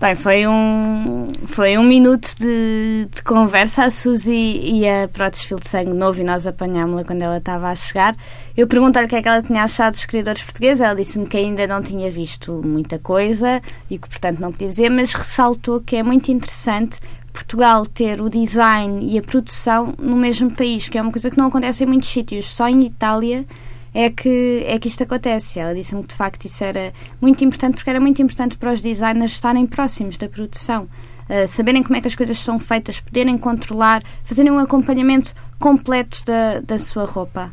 Bem, 0.02 0.16
foi 0.16 0.48
um, 0.48 1.30
foi 1.46 1.78
um 1.78 1.84
minuto 1.84 2.34
de, 2.36 3.06
de 3.08 3.22
conversa. 3.22 3.84
A 3.84 3.90
Suzy 3.92 4.32
ia 4.32 5.08
para 5.12 5.28
o 5.28 5.30
desfile 5.30 5.60
de 5.60 5.68
sangue 5.68 5.92
novo 5.92 6.20
e 6.20 6.24
nós 6.24 6.44
apanhámos-la 6.44 7.04
quando 7.04 7.22
ela 7.22 7.36
estava 7.36 7.68
a 7.68 7.74
chegar. 7.76 8.16
Eu 8.56 8.66
perguntei-lhe 8.66 9.06
o 9.06 9.08
que 9.08 9.14
é 9.14 9.22
que 9.22 9.28
ela 9.28 9.40
tinha 9.40 9.62
achado 9.62 9.92
dos 9.92 10.04
criadores 10.04 10.42
portugueses. 10.42 10.80
Ela 10.80 10.96
disse-me 10.96 11.24
que 11.24 11.36
ainda 11.36 11.68
não 11.68 11.80
tinha 11.80 12.10
visto 12.10 12.60
muita 12.64 12.98
coisa 12.98 13.62
e 13.88 13.96
que, 13.96 14.08
portanto, 14.08 14.40
não 14.40 14.50
podia 14.50 14.66
dizer, 14.66 14.90
mas 14.90 15.14
ressaltou 15.14 15.80
que 15.80 15.94
é 15.94 16.02
muito 16.02 16.32
interessante 16.32 16.98
Portugal 17.32 17.86
ter 17.86 18.20
o 18.20 18.28
design 18.28 19.06
e 19.08 19.16
a 19.16 19.22
produção 19.22 19.94
no 20.00 20.16
mesmo 20.16 20.50
país, 20.50 20.88
que 20.88 20.98
é 20.98 21.00
uma 21.00 21.12
coisa 21.12 21.30
que 21.30 21.38
não 21.38 21.46
acontece 21.46 21.84
em 21.84 21.86
muitos 21.86 22.08
sítios. 22.08 22.50
Só 22.50 22.66
em 22.66 22.86
Itália 22.86 23.46
é 23.94 24.10
que, 24.10 24.64
é 24.66 24.78
que 24.78 24.88
isto 24.88 25.02
acontece. 25.02 25.58
Ela 25.58 25.74
disse-me 25.74 26.02
que 26.02 26.08
de 26.08 26.14
facto 26.14 26.44
isso 26.44 26.62
era 26.64 26.92
muito 27.20 27.44
importante, 27.44 27.74
porque 27.74 27.90
era 27.90 28.00
muito 28.00 28.20
importante 28.22 28.56
para 28.56 28.72
os 28.72 28.80
designers 28.80 29.32
estarem 29.32 29.66
próximos 29.66 30.16
da 30.18 30.28
produção. 30.28 30.88
Uh, 31.28 31.46
saberem 31.46 31.82
como 31.82 31.96
é 31.96 32.00
que 32.00 32.08
as 32.08 32.14
coisas 32.14 32.38
são 32.38 32.58
feitas, 32.58 33.00
poderem 33.00 33.38
controlar, 33.38 34.02
fazerem 34.24 34.50
um 34.50 34.58
acompanhamento 34.58 35.34
completo 35.58 36.24
da, 36.24 36.60
da 36.60 36.78
sua 36.78 37.04
roupa. 37.04 37.52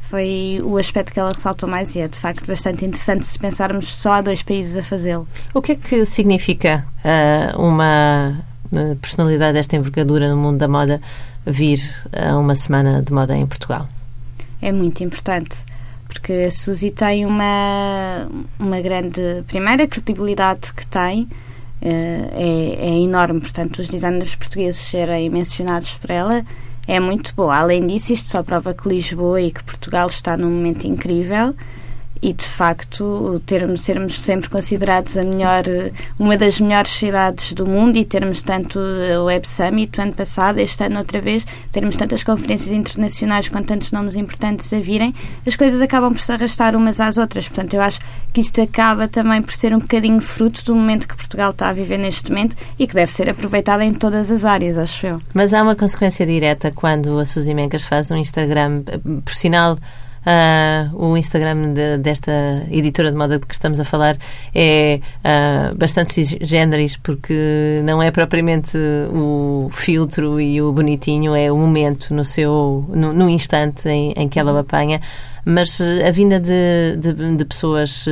Foi 0.00 0.60
o 0.62 0.76
aspecto 0.76 1.12
que 1.12 1.18
ela 1.18 1.32
ressaltou 1.32 1.68
mais 1.68 1.94
e 1.96 2.00
é 2.00 2.08
de 2.08 2.18
facto 2.18 2.46
bastante 2.46 2.84
interessante 2.84 3.26
se 3.26 3.38
pensarmos 3.38 3.96
só 3.96 4.12
há 4.12 4.20
dois 4.20 4.42
países 4.42 4.76
a 4.76 4.82
fazê-lo. 4.82 5.26
O 5.54 5.62
que 5.62 5.72
é 5.72 5.74
que 5.74 6.04
significa 6.04 6.86
uh, 7.04 7.60
uma 7.60 8.44
personalidade 9.00 9.54
desta 9.54 9.76
envergadura 9.76 10.28
no 10.28 10.36
mundo 10.36 10.58
da 10.58 10.68
moda 10.68 11.00
vir 11.46 11.80
a 12.12 12.38
uma 12.38 12.54
semana 12.54 13.02
de 13.02 13.12
moda 13.12 13.36
em 13.36 13.46
Portugal? 13.46 13.88
É 14.62 14.72
muito 14.72 15.04
importante 15.04 15.64
porque 16.06 16.32
a 16.32 16.50
Suzy 16.50 16.90
tem 16.90 17.26
uma, 17.26 18.28
uma 18.58 18.80
grande 18.80 19.42
primeira 19.46 19.86
credibilidade 19.86 20.72
que 20.74 20.86
tem 20.86 21.28
eh, 21.80 22.30
é, 22.32 22.86
é 22.88 22.98
enorme, 23.00 23.40
portanto 23.40 23.78
os 23.78 23.88
designers 23.88 24.34
portugueses 24.34 24.80
serem 24.80 25.28
mencionados 25.30 25.96
por 25.98 26.10
ela 26.10 26.44
é 26.86 26.98
muito 27.00 27.34
boa. 27.34 27.56
Além 27.56 27.86
disso, 27.86 28.12
isto 28.12 28.28
só 28.28 28.42
prova 28.42 28.74
que 28.74 28.88
Lisboa 28.88 29.40
e 29.40 29.50
que 29.50 29.62
Portugal 29.64 30.06
está 30.06 30.36
num 30.36 30.50
momento 30.50 30.86
incrível 30.86 31.54
e 32.22 32.32
de 32.32 32.44
facto 32.44 33.42
termos 33.44 33.82
sermos 33.82 34.20
sempre 34.20 34.48
considerados 34.48 35.16
a 35.16 35.24
melhor 35.24 35.64
uma 36.18 36.36
das 36.36 36.60
melhores 36.60 36.92
cidades 36.92 37.52
do 37.52 37.66
mundo 37.66 37.96
e 37.96 38.04
termos 38.04 38.42
tanto 38.42 38.78
o 38.78 39.24
Web 39.24 39.46
Summit 39.46 39.98
o 39.98 40.02
ano 40.02 40.12
passado, 40.12 40.58
este 40.58 40.84
ano 40.84 40.98
outra 40.98 41.20
vez, 41.20 41.44
termos 41.72 41.96
tantas 41.96 42.22
conferências 42.22 42.70
internacionais 42.70 43.48
com 43.48 43.60
tantos 43.62 43.90
nomes 43.90 44.14
importantes 44.14 44.72
a 44.72 44.78
virem, 44.78 45.12
as 45.44 45.56
coisas 45.56 45.80
acabam 45.80 46.12
por 46.12 46.20
se 46.20 46.30
arrastar 46.30 46.76
umas 46.76 47.00
às 47.00 47.18
outras. 47.18 47.48
Portanto, 47.48 47.74
eu 47.74 47.82
acho 47.82 47.98
que 48.32 48.40
isto 48.40 48.60
acaba 48.60 49.08
também 49.08 49.42
por 49.42 49.52
ser 49.52 49.74
um 49.74 49.80
bocadinho 49.80 50.20
fruto 50.20 50.64
do 50.64 50.76
momento 50.76 51.08
que 51.08 51.16
Portugal 51.16 51.50
está 51.50 51.70
a 51.70 51.72
viver 51.72 51.98
neste 51.98 52.30
momento 52.30 52.56
e 52.78 52.86
que 52.86 52.94
deve 52.94 53.10
ser 53.10 53.28
aproveitado 53.28 53.80
em 53.80 53.92
todas 53.92 54.30
as 54.30 54.44
áreas, 54.44 54.78
acho 54.78 55.06
eu. 55.06 55.20
Mas 55.34 55.52
há 55.52 55.62
uma 55.62 55.74
consequência 55.74 56.24
direta 56.24 56.70
quando 56.70 57.18
a 57.18 57.24
Suzy 57.24 57.52
Mencas 57.52 57.84
faz 57.84 58.10
um 58.12 58.16
Instagram, 58.16 58.82
por 59.24 59.34
sinal 59.34 59.76
Uh, 60.22 60.94
o 60.96 61.16
Instagram 61.16 61.72
de, 61.72 61.98
desta 61.98 62.32
editora 62.70 63.10
de 63.10 63.16
moda 63.16 63.40
de 63.40 63.46
que 63.46 63.54
estamos 63.54 63.80
a 63.80 63.84
falar 63.84 64.16
é 64.54 65.00
uh, 65.18 65.76
bastante 65.76 66.12
cisgêneris 66.12 66.96
porque 66.96 67.80
não 67.82 68.00
é 68.00 68.08
propriamente 68.12 68.78
o 69.12 69.68
filtro 69.72 70.40
e 70.40 70.62
o 70.62 70.72
bonitinho, 70.72 71.34
é 71.34 71.50
o 71.50 71.56
momento 71.56 72.14
no 72.14 72.24
seu 72.24 72.84
no, 72.94 73.12
no 73.12 73.28
instante 73.28 73.88
em, 73.88 74.12
em, 74.16 74.28
que 74.28 74.38
ela 74.38 74.52
o 74.52 74.58
apanha. 74.58 75.00
Mas 75.44 75.80
a 75.80 76.10
vinda 76.12 76.38
de, 76.38 76.96
de, 76.98 77.34
de 77.34 77.44
pessoas 77.44 78.04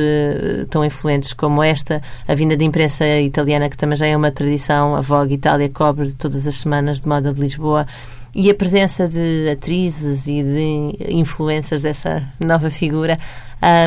tão 0.69 0.83
influentes 0.83 1.31
como 1.31 1.63
esta, 1.63 2.01
a 2.27 2.35
vinda 2.35 2.57
de 2.57 2.65
imprensa 2.65 3.05
italiana, 3.21 3.69
que 3.69 3.77
também 3.77 3.95
já 3.95 4.05
é 4.05 4.17
uma 4.17 4.31
tradição, 4.31 4.97
a 4.97 5.01
Vogue 5.01 5.35
Itália 5.35 5.69
cobre 5.69 6.11
todas 6.11 6.45
as 6.45 6.55
semanas 6.55 6.99
de 6.99 7.07
moda 7.07 7.33
de 7.33 7.39
Lisboa, 7.39 7.87
e 8.33 8.49
a 8.49 8.55
presença 8.55 9.07
de 9.07 9.49
atrizes 9.49 10.27
e 10.27 10.41
de 10.41 11.13
influências 11.13 11.81
dessa 11.81 12.23
nova 12.39 12.69
figura, 12.69 13.17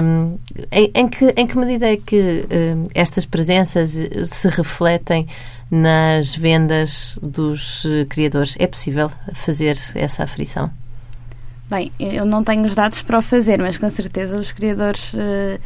um, 0.03 0.39
em, 0.71 0.91
em, 0.95 1.09
que, 1.09 1.35
em 1.37 1.47
que 1.47 1.59
medida 1.59 1.91
é 1.91 1.97
que 1.97 2.47
um, 2.51 2.85
estas 2.95 3.25
presenças 3.27 3.91
se 4.29 4.49
refletem 4.49 5.27
nas 5.71 6.37
vendas 6.37 7.19
dos 7.23 7.85
uh, 7.85 8.07
criadores? 8.09 8.55
É 8.59 8.67
possível 8.67 9.11
fazer 9.35 9.77
essa 9.95 10.23
aferição? 10.23 10.71
Bem, 11.69 11.91
eu 11.99 12.25
não 12.25 12.45
tenho 12.45 12.63
os 12.63 12.75
dados 12.75 13.03
para 13.03 13.19
o 13.19 13.23
fazer, 13.23 13.59
mas 13.59 13.79
com 13.79 13.89
certeza 13.89 14.39
os 14.39 14.53
criadores 14.53 15.15
uh, 15.15 15.59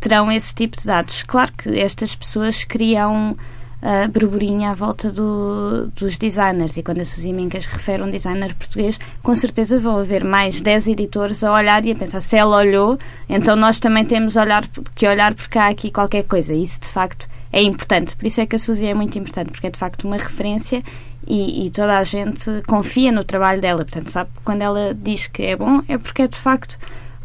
terão 0.00 0.32
esse 0.32 0.54
tipo 0.54 0.76
de 0.76 0.86
dados. 0.86 1.22
Claro 1.22 1.52
que 1.52 1.78
estas 1.78 2.16
pessoas 2.16 2.64
criam 2.64 3.36
uh, 3.82 4.08
burburinho 4.10 4.68
à 4.70 4.74
volta 4.74 5.10
do, 5.10 5.88
dos 5.88 6.16
designers. 6.16 6.76
E 6.76 6.82
quando 6.82 7.00
a 7.00 7.04
Suzy 7.04 7.32
Mincas 7.32 7.66
refere 7.66 8.02
um 8.02 8.10
designer 8.10 8.54
português, 8.54 8.98
com 9.22 9.34
certeza 9.34 9.78
vão 9.78 9.98
haver 9.98 10.24
mais 10.24 10.60
10 10.60 10.88
editores 10.88 11.42
a 11.42 11.52
olhar 11.52 11.84
e 11.84 11.92
a 11.92 11.94
pensar 11.94 12.20
se 12.20 12.36
ela 12.36 12.56
olhou, 12.56 12.98
então 13.28 13.56
nós 13.56 13.78
também 13.80 14.04
temos 14.04 14.36
olhar, 14.36 14.64
que 14.94 15.06
olhar 15.06 15.34
porque 15.34 15.58
há 15.58 15.68
aqui 15.68 15.90
qualquer 15.90 16.24
coisa. 16.24 16.54
Isso 16.54 16.80
de 16.80 16.88
facto 16.88 17.28
é 17.52 17.62
importante. 17.62 18.16
Por 18.16 18.26
isso 18.26 18.40
é 18.40 18.46
que 18.46 18.56
a 18.56 18.58
Suzy 18.58 18.86
é 18.86 18.94
muito 18.94 19.18
importante, 19.18 19.50
porque 19.50 19.66
é 19.66 19.70
de 19.70 19.78
facto 19.78 20.04
uma 20.04 20.16
referência 20.16 20.82
e, 21.26 21.66
e, 21.66 21.70
toda 21.70 21.98
a 21.98 22.04
gente 22.04 22.50
confia 22.66 23.12
no 23.12 23.22
trabalho 23.22 23.60
dela. 23.60 23.84
Portanto, 23.84 24.10
sabe, 24.10 24.30
quando 24.44 24.62
ela 24.62 24.92
diz 24.94 25.28
que 25.28 25.42
é 25.42 25.56
bom, 25.56 25.82
é 25.86 25.96
porque 25.96 26.22
é 26.22 26.28
de 26.28 26.36
facto 26.36 26.76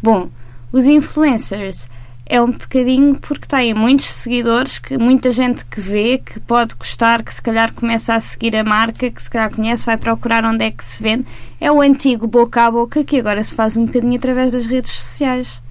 bom. 0.01 0.29
Os 0.71 0.85
influencers 0.85 1.89
é 2.29 2.41
um 2.41 2.51
bocadinho 2.51 3.15
porque 3.19 3.48
têm 3.48 3.74
muitos 3.74 4.07
seguidores, 4.07 4.79
que 4.79 4.98
muita 4.98 5.31
gente 5.31 5.65
que 5.65 5.79
vê, 5.79 6.17
que 6.17 6.39
pode 6.41 6.75
gostar, 6.75 7.24
que 7.24 7.34
se 7.34 7.41
calhar 7.41 7.74
começa 7.74 8.13
a 8.13 8.19
seguir 8.19 8.55
a 8.55 8.63
marca, 8.63 9.10
que 9.10 9.22
se 9.22 9.29
calhar 9.29 9.50
conhece, 9.53 9.86
vai 9.86 9.98
procurar 9.98 10.43
onde 10.43 10.65
é 10.65 10.72
que 10.72 10.84
se 10.84 11.01
vende. 11.01 11.25
É 11.60 11.72
o 11.72 11.81
antigo 11.81 12.27
boca 12.27 12.65
a 12.65 12.72
boca 12.72 13.03
que 13.03 13.17
agora 13.19 13.43
se 13.43 13.55
faz 13.55 13.77
um 13.77 13.86
bocadinho 13.86 14.17
através 14.17 14.51
das 14.51 14.65
redes 14.65 14.91
sociais. 14.91 15.62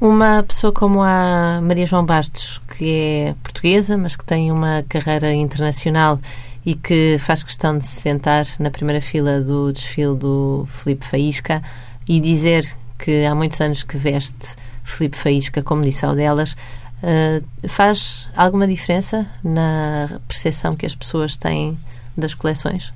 Uma 0.00 0.42
pessoa 0.42 0.72
como 0.72 1.02
a 1.02 1.60
Maria 1.62 1.86
João 1.86 2.04
Bastos, 2.04 2.60
que 2.76 2.90
é 2.92 3.34
portuguesa, 3.42 3.98
mas 3.98 4.16
que 4.16 4.24
tem 4.24 4.50
uma 4.50 4.84
carreira 4.88 5.32
internacional 5.32 6.20
e 6.64 6.74
que 6.74 7.16
faz 7.18 7.42
questão 7.42 7.76
de 7.76 7.84
se 7.84 8.00
sentar 8.00 8.46
na 8.58 8.70
primeira 8.70 9.00
fila 9.00 9.40
do 9.40 9.72
desfile 9.72 10.16
do 10.16 10.64
Felipe 10.68 11.04
Faísca 11.04 11.62
e 12.08 12.20
dizer 12.20 12.64
que 12.98 13.24
há 13.24 13.34
muitos 13.34 13.60
anos 13.60 13.82
que 13.82 13.96
veste 13.96 14.56
Felipe 14.92 15.16
Faísca 15.16 15.62
como 15.62 15.82
disse 15.82 16.04
ao 16.04 16.14
delas, 16.14 16.56
Uh, 17.02 17.68
faz 17.68 18.28
alguma 18.36 18.64
diferença 18.64 19.26
na 19.42 20.20
percepção 20.28 20.76
que 20.76 20.86
as 20.86 20.94
pessoas 20.94 21.36
têm 21.36 21.76
das 22.16 22.32
coleções? 22.32 22.92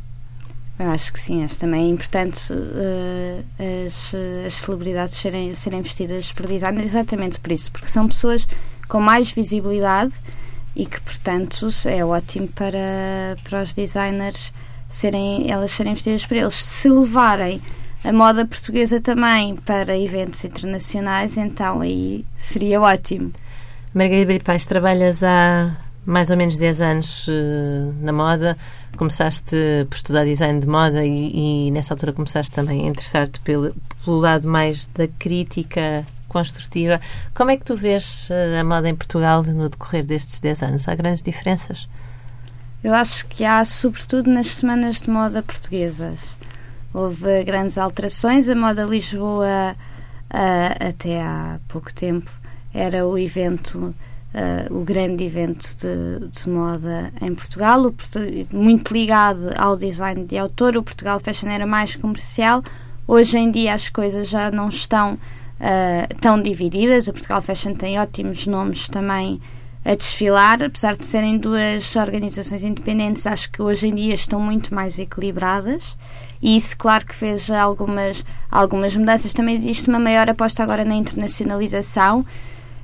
Eu 0.79 0.91
acho 0.91 1.13
que 1.13 1.19
sim, 1.19 1.43
acho 1.43 1.59
também 1.59 1.87
é 1.87 1.89
importante 1.89 2.53
uh, 2.53 3.45
as, 3.85 4.13
as, 4.47 4.55
celebridades 4.55 5.17
serem, 5.17 5.53
serem 5.55 5.83
vestidas 5.83 6.31
por 6.33 6.47
designers 6.47 6.91
exatamente 6.91 7.41
por 7.41 7.51
isso, 7.51 7.73
porque 7.73 7.89
são 7.89 8.07
pessoas 8.07 8.47
com 8.87 9.01
mais 9.01 9.29
visibilidade 9.31 10.13
e 10.77 10.87
que, 10.87 11.01
portanto, 11.01 11.67
é 11.87 12.05
ótimo 12.05 12.47
para, 12.49 13.37
para 13.43 13.63
os 13.63 13.75
designers 13.75 14.53
serem, 14.89 15.51
elas 15.51 15.73
serem 15.73 15.95
vestidas 15.95 16.25
por 16.25 16.37
eles. 16.37 16.55
Se 16.55 16.89
levarem 16.89 17.61
a 18.07 18.13
moda 18.13 18.47
portuguesa 18.47 19.01
também 19.01 19.57
para 19.57 19.99
eventos 19.99 20.45
internacionais, 20.45 21.37
então 21.37 21.81
aí 21.81 22.25
seria 22.37 22.81
ótimo. 22.81 23.33
Margarida 23.93 24.27
Bripais, 24.27 24.65
trabalhas 24.65 25.25
há 25.25 25.77
mais 26.05 26.31
ou 26.31 26.37
menos 26.37 26.57
10 26.57 26.81
anos 26.81 27.27
uh, 27.27 27.93
na 28.01 28.13
moda. 28.13 28.57
Começaste 28.97 29.57
por 29.91 29.97
estudar 29.97 30.25
design 30.25 30.61
de 30.61 30.69
moda 30.69 31.05
e, 31.05 31.67
e 31.67 31.71
nessa 31.73 31.95
altura 31.95 32.13
começaste 32.13 32.53
também 32.53 32.87
a 32.87 32.91
interessar-te 32.91 33.41
pelo, 33.41 33.75
pelo 34.05 34.19
lado 34.19 34.47
mais 34.47 34.87
da 34.87 35.09
crítica 35.09 36.07
construtiva. 36.29 37.01
Como 37.35 37.51
é 37.51 37.57
que 37.57 37.65
tu 37.65 37.77
vês 37.77 38.29
uh, 38.31 38.61
a 38.61 38.63
moda 38.63 38.89
em 38.89 38.95
Portugal 38.95 39.43
no 39.43 39.69
decorrer 39.69 40.07
destes 40.07 40.39
10 40.39 40.63
anos? 40.63 40.89
Há 40.89 40.95
grandes 40.95 41.23
diferenças? 41.23 41.89
Eu 42.85 42.95
acho 42.95 43.27
que 43.27 43.45
há, 43.45 43.65
sobretudo 43.65 44.31
nas 44.31 44.47
semanas 44.47 45.01
de 45.01 45.11
moda 45.11 45.43
portuguesas. 45.43 46.37
Houve 46.97 47.45
grandes 47.45 47.77
alterações. 47.77 48.49
A 48.49 48.55
moda 48.55 48.85
Lisboa, 48.85 49.77
uh, 49.77 50.89
até 50.89 51.21
há 51.21 51.61
pouco 51.69 51.93
tempo, 51.93 52.31
era 52.73 53.07
o 53.07 53.19
evento 53.19 53.95
Uh, 54.35 54.81
o 54.81 54.85
grande 54.85 55.25
evento 55.25 55.67
de, 55.77 56.29
de, 56.29 56.47
moda 56.47 57.11
em 57.23 57.35
Portugal, 57.35 57.81
o, 57.87 57.95
muito 58.55 58.93
ligado 58.93 59.51
ao 59.57 59.79
design 59.79 60.27
de 60.27 60.37
autor. 60.37 60.77
O 60.77 60.83
Portugal 60.83 61.19
Fashion 61.19 61.49
era 61.49 61.67
mais 61.67 61.97
comercial. 61.97 62.63
Hoje 63.09 63.39
em 63.39 63.51
dia 63.51 63.73
as 63.73 63.89
coisas 63.89 64.29
já 64.29 64.51
não 64.51 64.69
estão 64.69 65.15
uh, 65.15 66.15
tão 66.21 66.43
divididas. 66.43 67.09
O 67.09 67.15
Portugal 67.15 67.41
Fashion 67.41 67.73
tem 67.77 67.99
ótimos 67.99 68.47
nomes 68.47 68.91
também 68.91 69.41
a 69.87 69.95
desfilar, 69.95 70.63
apesar 70.63 70.97
de 70.97 71.05
serem 71.05 71.39
duas 71.39 71.95
organizações 71.95 72.63
independentes, 72.63 73.27
acho 73.27 73.51
que 73.51 73.63
hoje 73.63 73.87
em 73.87 73.95
dia 73.95 74.15
estão 74.15 74.41
muito 74.41 74.75
mais 74.75 74.99
equilibradas. 74.99 75.97
E 76.43 76.57
isso, 76.57 76.77
claro, 76.77 77.07
que 77.07 77.15
fez 77.15 77.51
algumas, 77.51 78.25
algumas 78.51 78.95
mudanças. 78.97 79.33
Também 79.33 79.57
existe 79.57 79.89
uma 79.89 79.99
maior 79.99 80.29
aposta 80.29 80.63
agora 80.63 80.85
na 80.85 80.95
internacionalização 80.95 82.27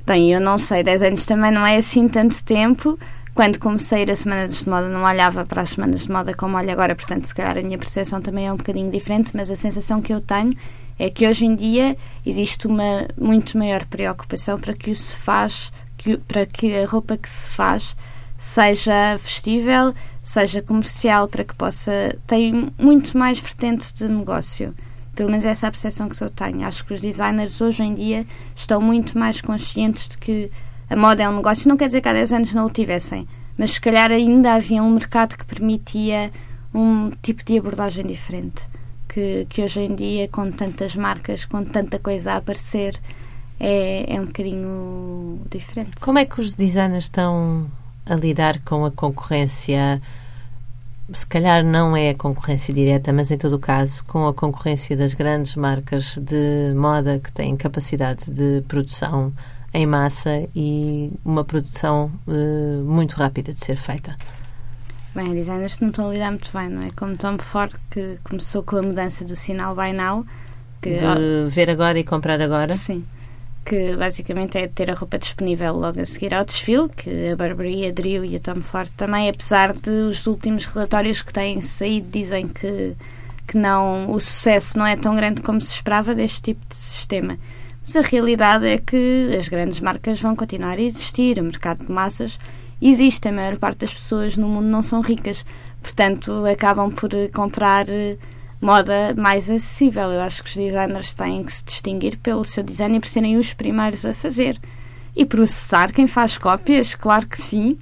Bem, 0.04 0.32
eu 0.32 0.40
não 0.40 0.58
sei, 0.58 0.82
10 0.82 1.00
anos 1.02 1.24
também 1.24 1.52
não 1.52 1.64
é 1.64 1.76
assim 1.76 2.08
tanto 2.08 2.42
tempo. 2.42 2.98
Quando 3.34 3.58
comecei 3.60 3.98
a 3.98 4.02
ir 4.02 4.10
a 4.10 4.16
Semanas 4.16 4.58
de 4.58 4.68
Moda, 4.68 4.88
não 4.88 5.04
olhava 5.04 5.46
para 5.46 5.62
as 5.62 5.70
Semanas 5.70 6.02
de 6.02 6.10
Moda 6.10 6.34
como 6.34 6.56
olho 6.56 6.72
agora, 6.72 6.96
portanto, 6.96 7.24
se 7.24 7.34
calhar 7.34 7.56
a 7.56 7.62
minha 7.62 7.78
percepção 7.78 8.20
também 8.20 8.48
é 8.48 8.52
um 8.52 8.56
bocadinho 8.56 8.90
diferente, 8.90 9.30
mas 9.32 9.48
a 9.48 9.54
sensação 9.54 10.02
que 10.02 10.12
eu 10.12 10.20
tenho 10.20 10.56
é 10.98 11.08
que 11.08 11.26
hoje 11.26 11.46
em 11.46 11.54
dia 11.54 11.96
existe 12.26 12.66
uma 12.66 13.06
muito 13.16 13.56
maior 13.56 13.84
preocupação 13.84 14.58
para 14.58 14.74
que 14.74 14.90
o 14.90 14.96
se 14.96 15.16
faz, 15.16 15.72
que, 16.02 16.16
para 16.18 16.44
que 16.46 16.76
a 16.76 16.86
roupa 16.86 17.16
que 17.16 17.28
se 17.28 17.48
faz 17.54 17.96
seja 18.36 19.16
vestível, 19.16 19.94
seja 20.22 20.60
comercial, 20.60 21.28
para 21.28 21.44
que 21.44 21.54
possa. 21.54 22.16
tem 22.26 22.72
muito 22.78 23.16
mais 23.16 23.38
vertente 23.38 23.94
de 23.94 24.08
negócio. 24.08 24.74
Pelo 25.14 25.30
menos 25.30 25.44
essa 25.44 25.66
é 25.66 25.68
a 25.68 25.70
percepção 25.70 26.08
que 26.08 26.20
eu 26.20 26.30
tenho. 26.30 26.66
Acho 26.66 26.84
que 26.84 26.94
os 26.94 27.00
designers 27.00 27.60
hoje 27.60 27.82
em 27.82 27.94
dia 27.94 28.26
estão 28.56 28.80
muito 28.80 29.16
mais 29.16 29.40
conscientes 29.40 30.08
de 30.08 30.18
que 30.18 30.50
a 30.90 30.96
moda 30.96 31.22
é 31.22 31.28
um 31.28 31.36
negócio. 31.36 31.68
Não 31.68 31.76
quer 31.76 31.86
dizer 31.86 32.00
que 32.00 32.08
há 32.08 32.12
10 32.12 32.32
anos 32.32 32.54
não 32.54 32.66
o 32.66 32.70
tivessem, 32.70 33.28
mas 33.56 33.72
se 33.72 33.80
calhar 33.80 34.10
ainda 34.10 34.54
havia 34.54 34.82
um 34.82 34.90
mercado 34.90 35.36
que 35.36 35.44
permitia 35.44 36.32
um 36.74 37.10
tipo 37.22 37.44
de 37.44 37.58
abordagem 37.58 38.04
diferente. 38.06 38.66
Que, 39.06 39.46
que 39.48 39.62
hoje 39.62 39.82
em 39.82 39.94
dia, 39.94 40.26
com 40.26 40.50
tantas 40.50 40.96
marcas, 40.96 41.44
com 41.44 41.62
tanta 41.62 41.98
coisa 41.98 42.32
a 42.32 42.36
aparecer, 42.38 42.98
é, 43.58 44.14
é 44.14 44.20
um 44.20 44.26
bocadinho 44.26 45.40
diferente. 45.50 45.92
Como 46.00 46.18
é 46.18 46.24
que 46.24 46.40
os 46.40 46.54
designers 46.54 47.04
estão 47.04 47.70
a 48.06 48.14
lidar 48.14 48.60
com 48.60 48.84
a 48.84 48.90
concorrência? 48.90 50.00
se 51.12 51.26
calhar 51.26 51.64
não 51.64 51.96
é 51.96 52.10
a 52.10 52.14
concorrência 52.14 52.72
direta, 52.72 53.12
mas 53.12 53.30
em 53.30 53.36
todo 53.36 53.54
o 53.54 53.58
caso, 53.58 54.04
com 54.04 54.26
a 54.26 54.34
concorrência 54.34 54.96
das 54.96 55.14
grandes 55.14 55.56
marcas 55.56 56.16
de 56.16 56.72
moda 56.74 57.18
que 57.18 57.30
têm 57.32 57.56
capacidade 57.56 58.30
de 58.30 58.62
produção 58.68 59.32
em 59.74 59.86
massa 59.86 60.46
e 60.54 61.10
uma 61.24 61.44
produção 61.44 62.10
uh, 62.26 62.84
muito 62.84 63.14
rápida 63.14 63.52
de 63.52 63.60
ser 63.60 63.76
feita. 63.76 64.16
Bem, 65.14 65.34
designers 65.34 65.78
não 65.80 65.88
estão 65.88 66.08
a 66.08 66.12
lidar 66.12 66.30
muito 66.30 66.50
bem, 66.52 66.68
não 66.68 66.82
é? 66.82 66.90
Como 66.96 67.16
Tom 67.16 67.36
Ford, 67.38 67.74
que 67.90 68.18
começou 68.24 68.62
com 68.62 68.76
a 68.76 68.82
mudança 68.82 69.24
do 69.24 69.36
sinal 69.36 69.74
Buy 69.74 69.92
Now. 69.92 70.24
Que, 70.80 70.96
de 70.96 71.46
ver 71.48 71.68
agora 71.68 71.98
e 71.98 72.04
comprar 72.04 72.40
agora? 72.40 72.72
Sim 72.72 73.04
que 73.64 73.96
basicamente 73.96 74.58
é 74.58 74.66
ter 74.66 74.90
a 74.90 74.94
roupa 74.94 75.18
disponível 75.18 75.74
logo 75.74 76.00
a 76.00 76.04
seguir 76.04 76.34
ao 76.34 76.44
desfile, 76.44 76.88
que 76.88 77.30
a 77.30 77.36
Burberry 77.36 77.86
aderiu 77.86 78.24
e 78.24 78.36
a 78.36 78.40
Tom 78.40 78.60
Ford 78.60 78.90
também, 78.96 79.28
apesar 79.28 79.72
de 79.72 79.90
os 79.90 80.26
últimos 80.26 80.66
relatórios 80.66 81.22
que 81.22 81.32
têm 81.32 81.60
saído 81.60 82.08
dizem 82.10 82.48
que, 82.48 82.96
que 83.46 83.56
não, 83.56 84.10
o 84.10 84.18
sucesso 84.18 84.78
não 84.78 84.86
é 84.86 84.96
tão 84.96 85.14
grande 85.14 85.42
como 85.42 85.60
se 85.60 85.72
esperava 85.72 86.14
deste 86.14 86.42
tipo 86.42 86.60
de 86.68 86.74
sistema. 86.74 87.38
Mas 87.82 87.96
a 87.96 88.02
realidade 88.02 88.66
é 88.66 88.78
que 88.78 89.34
as 89.36 89.48
grandes 89.48 89.80
marcas 89.80 90.20
vão 90.20 90.36
continuar 90.36 90.78
a 90.78 90.82
existir, 90.82 91.38
o 91.38 91.44
mercado 91.44 91.84
de 91.84 91.90
massas 91.92 92.38
existe, 92.80 93.28
a 93.28 93.32
maior 93.32 93.56
parte 93.58 93.78
das 93.78 93.94
pessoas 93.94 94.36
no 94.36 94.48
mundo 94.48 94.66
não 94.66 94.82
são 94.82 95.00
ricas, 95.00 95.46
portanto 95.80 96.44
acabam 96.46 96.90
por 96.90 97.10
comprar 97.32 97.86
moda 98.62 99.12
mais 99.16 99.50
acessível. 99.50 100.10
Eu 100.12 100.20
acho 100.20 100.42
que 100.42 100.48
os 100.48 100.54
designers 100.54 101.12
têm 101.12 101.42
que 101.42 101.52
se 101.52 101.64
distinguir 101.64 102.16
pelo 102.18 102.44
seu 102.44 102.62
design 102.62 102.96
e 102.96 103.00
por 103.00 103.08
serem 103.08 103.36
os 103.36 103.52
primeiros 103.52 104.06
a 104.06 104.14
fazer. 104.14 104.58
E 105.14 105.26
processar 105.26 105.92
quem 105.92 106.06
faz 106.06 106.38
cópias, 106.38 106.94
claro 106.94 107.26
que 107.26 107.38
sim. 107.38 107.76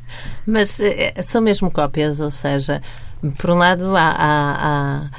Mas 0.45 0.81
eh, 0.81 1.13
eh, 1.15 1.23
são 1.23 1.41
mesmo 1.41 1.71
cópias, 1.71 2.19
ou 2.19 2.31
seja, 2.31 2.83
por 3.39 3.51
um 3.51 3.55
lado 3.55 3.95
há, 3.95 4.11
há, 4.19 5.11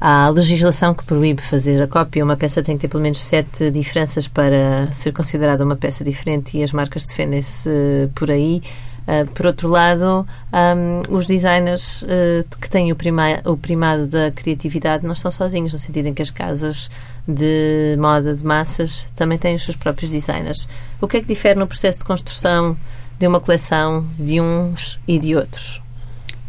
há, 0.00 0.24
há, 0.24 0.28
legislação 0.30 0.92
que 0.92 1.04
proíbe 1.04 1.40
fazer 1.40 1.80
a 1.80 1.86
cópia. 1.86 2.24
Uma 2.24 2.36
peça 2.36 2.60
tem 2.60 2.76
que 2.76 2.80
ter 2.80 2.88
pelo 2.88 3.02
menos 3.02 3.20
sete 3.20 3.70
diferenças 3.70 4.26
para 4.26 4.92
ser 4.92 5.12
considerada 5.12 5.64
uma 5.64 5.76
peça 5.76 6.02
diferente 6.02 6.58
e 6.58 6.64
as 6.64 6.72
marcas 6.72 7.06
defendem-se 7.06 7.70
por 8.16 8.32
aí. 8.32 8.60
Uh, 9.06 9.30
por 9.32 9.46
outro 9.46 9.68
lado, 9.68 10.26
um, 10.52 11.14
os 11.14 11.26
designers 11.26 12.02
uh, 12.02 12.58
que 12.58 12.70
têm 12.70 12.90
o, 12.90 12.96
prima 12.96 13.24
o 13.44 13.56
primado 13.56 14.06
da 14.06 14.30
criatividade 14.30 15.04
não 15.04 15.12
estão 15.12 15.30
sozinhos, 15.30 15.72
no 15.74 15.78
sentido 15.78 16.06
em 16.06 16.14
que 16.14 16.22
as 16.22 16.30
casas 16.30 16.90
de 17.28 17.96
moda 17.98 18.34
de 18.34 18.44
massas 18.44 19.12
também 19.14 19.38
têm 19.38 19.56
os 19.56 19.62
seus 19.62 19.76
próprios 19.76 20.10
designers. 20.10 20.68
O 21.00 21.06
que 21.06 21.18
é 21.18 21.20
que 21.20 21.26
difere 21.26 21.58
no 21.58 21.66
processo 21.66 21.98
de 21.98 22.04
construção 22.06 22.76
de 23.18 23.26
uma 23.26 23.40
coleção 23.40 24.06
de 24.18 24.40
uns 24.40 24.98
e 25.06 25.18
de 25.18 25.36
outros? 25.36 25.82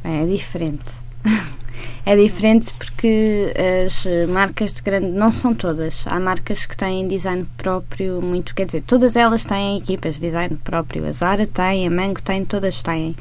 É 0.03 0.25
diferente. 0.25 0.93
É 2.07 2.15
diferente 2.15 2.71
porque 2.75 3.51
as 3.83 4.05
marcas 4.29 4.73
de 4.73 4.81
grande. 4.83 5.07
Não 5.07 5.31
são 5.31 5.55
todas. 5.55 6.05
Há 6.05 6.19
marcas 6.19 6.63
que 6.63 6.77
têm 6.77 7.07
design 7.07 7.47
próprio, 7.57 8.21
muito. 8.21 8.53
Quer 8.53 8.67
dizer, 8.67 8.83
todas 8.85 9.15
elas 9.15 9.43
têm 9.43 9.79
equipas 9.79 10.15
de 10.15 10.21
design 10.21 10.55
próprio. 10.63 11.07
A 11.07 11.11
Zara 11.11 11.47
tem, 11.47 11.87
a 11.87 11.89
Mango 11.89 12.21
tem, 12.21 12.45
todas 12.45 12.83
têm. 12.83 13.15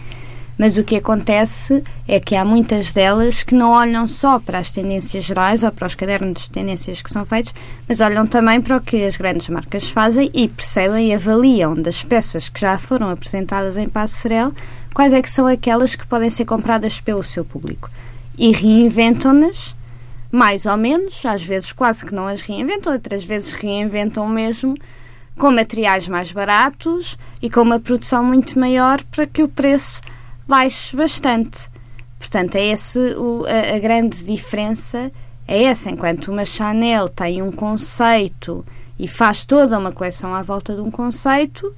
Mas 0.58 0.76
o 0.76 0.84
que 0.84 0.96
acontece 0.96 1.82
é 2.06 2.20
que 2.20 2.36
há 2.36 2.44
muitas 2.44 2.92
delas 2.92 3.42
que 3.42 3.54
não 3.54 3.70
olham 3.70 4.06
só 4.06 4.38
para 4.38 4.58
as 4.58 4.70
tendências 4.70 5.24
gerais 5.24 5.64
ou 5.64 5.72
para 5.72 5.86
os 5.86 5.94
cadernos 5.94 6.42
de 6.42 6.50
tendências 6.50 7.00
que 7.00 7.10
são 7.10 7.24
feitos, 7.24 7.54
mas 7.88 8.00
olham 8.02 8.26
também 8.26 8.60
para 8.60 8.76
o 8.76 8.80
que 8.80 9.02
as 9.04 9.16
grandes 9.16 9.48
marcas 9.48 9.88
fazem 9.88 10.30
e 10.32 10.46
percebem 10.46 11.08
e 11.08 11.14
avaliam 11.14 11.74
das 11.74 12.04
peças 12.04 12.48
que 12.48 12.60
já 12.60 12.78
foram 12.78 13.08
apresentadas 13.08 13.76
em 13.76 13.88
Passerelle 13.88 14.52
quais 14.92 15.12
é 15.12 15.20
que 15.20 15.30
são 15.30 15.46
aquelas 15.48 15.96
que 15.96 16.06
podem 16.06 16.30
ser 16.30 16.44
compradas 16.44 17.00
pelo 17.00 17.24
seu 17.24 17.44
público 17.44 17.90
e 18.38 18.52
reinventam-nas, 18.52 19.74
mais 20.30 20.66
ou 20.66 20.76
menos, 20.76 21.24
às 21.24 21.42
vezes 21.42 21.72
quase 21.72 22.04
que 22.04 22.14
não 22.14 22.26
as 22.26 22.40
reinventam, 22.40 22.92
outras 22.92 23.24
vezes 23.24 23.52
reinventam 23.52 24.28
mesmo, 24.28 24.74
com 25.36 25.50
materiais 25.50 26.08
mais 26.08 26.30
baratos 26.30 27.16
e 27.42 27.50
com 27.50 27.60
uma 27.62 27.80
produção 27.80 28.24
muito 28.24 28.58
maior 28.58 29.02
para 29.04 29.26
que 29.26 29.42
o 29.42 29.48
preço 29.48 30.00
baixe 30.46 30.96
bastante. 30.96 31.68
Portanto, 32.18 32.56
é 32.56 32.66
esse 32.66 32.98
o, 33.16 33.44
a, 33.46 33.76
a 33.76 33.78
grande 33.78 34.24
diferença 34.24 35.12
é 35.46 35.64
essa. 35.64 35.90
Enquanto 35.90 36.28
uma 36.28 36.44
Chanel 36.44 37.08
tem 37.08 37.42
um 37.42 37.52
conceito 37.52 38.64
e 38.98 39.06
faz 39.08 39.44
toda 39.44 39.78
uma 39.78 39.92
coleção 39.92 40.34
à 40.34 40.42
volta 40.42 40.74
de 40.74 40.80
um 40.80 40.90
conceito, 40.90 41.74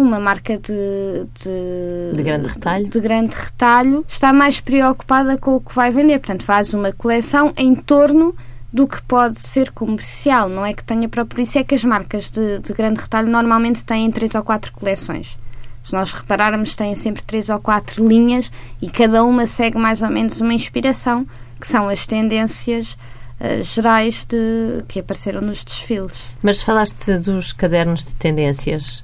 uma 0.00 0.20
marca 0.20 0.58
de, 0.58 1.26
de, 1.42 2.16
de, 2.16 2.22
grande 2.22 2.48
retalho. 2.48 2.88
de 2.88 3.00
grande 3.00 3.34
retalho 3.34 4.04
está 4.08 4.32
mais 4.32 4.60
preocupada 4.60 5.36
com 5.38 5.56
o 5.56 5.60
que 5.60 5.74
vai 5.74 5.90
vender. 5.90 6.18
Portanto, 6.18 6.44
faz 6.44 6.74
uma 6.74 6.92
coleção 6.92 7.52
em 7.56 7.74
torno 7.74 8.34
do 8.72 8.86
que 8.86 9.02
pode 9.02 9.40
ser 9.40 9.70
comercial. 9.70 10.48
Não 10.48 10.64
é 10.64 10.72
que 10.72 10.84
tenha 10.84 11.08
próprio. 11.08 11.42
Isso 11.42 11.58
é 11.58 11.64
que 11.64 11.74
as 11.74 11.84
marcas 11.84 12.30
de, 12.30 12.58
de 12.60 12.72
grande 12.72 13.00
retalho 13.00 13.28
normalmente 13.28 13.84
têm 13.84 14.10
três 14.10 14.34
ou 14.34 14.42
quatro 14.42 14.72
coleções. 14.72 15.36
Se 15.82 15.92
nós 15.92 16.12
repararmos, 16.12 16.76
têm 16.76 16.94
sempre 16.94 17.22
três 17.22 17.48
ou 17.48 17.58
quatro 17.58 18.06
linhas 18.06 18.50
e 18.80 18.88
cada 18.88 19.24
uma 19.24 19.46
segue 19.46 19.78
mais 19.78 20.02
ou 20.02 20.10
menos 20.10 20.40
uma 20.40 20.54
inspiração, 20.54 21.26
que 21.58 21.66
são 21.66 21.88
as 21.88 22.06
tendências 22.06 22.96
uh, 23.40 23.62
gerais 23.62 24.26
de, 24.26 24.84
que 24.86 25.00
apareceram 25.00 25.40
nos 25.40 25.64
desfiles. 25.64 26.18
Mas 26.42 26.62
falaste 26.62 27.18
dos 27.18 27.52
cadernos 27.52 28.06
de 28.06 28.14
tendências. 28.14 29.02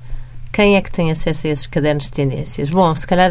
Quem 0.57 0.75
é 0.75 0.81
que 0.81 0.91
tem 0.91 1.11
acesso 1.11 1.47
a 1.47 1.51
esses 1.51 1.67
cadernos 1.67 2.05
de 2.05 2.13
tendências? 2.13 2.71
Bom, 2.71 2.97
se 2.97 3.07
calhar 3.07 3.31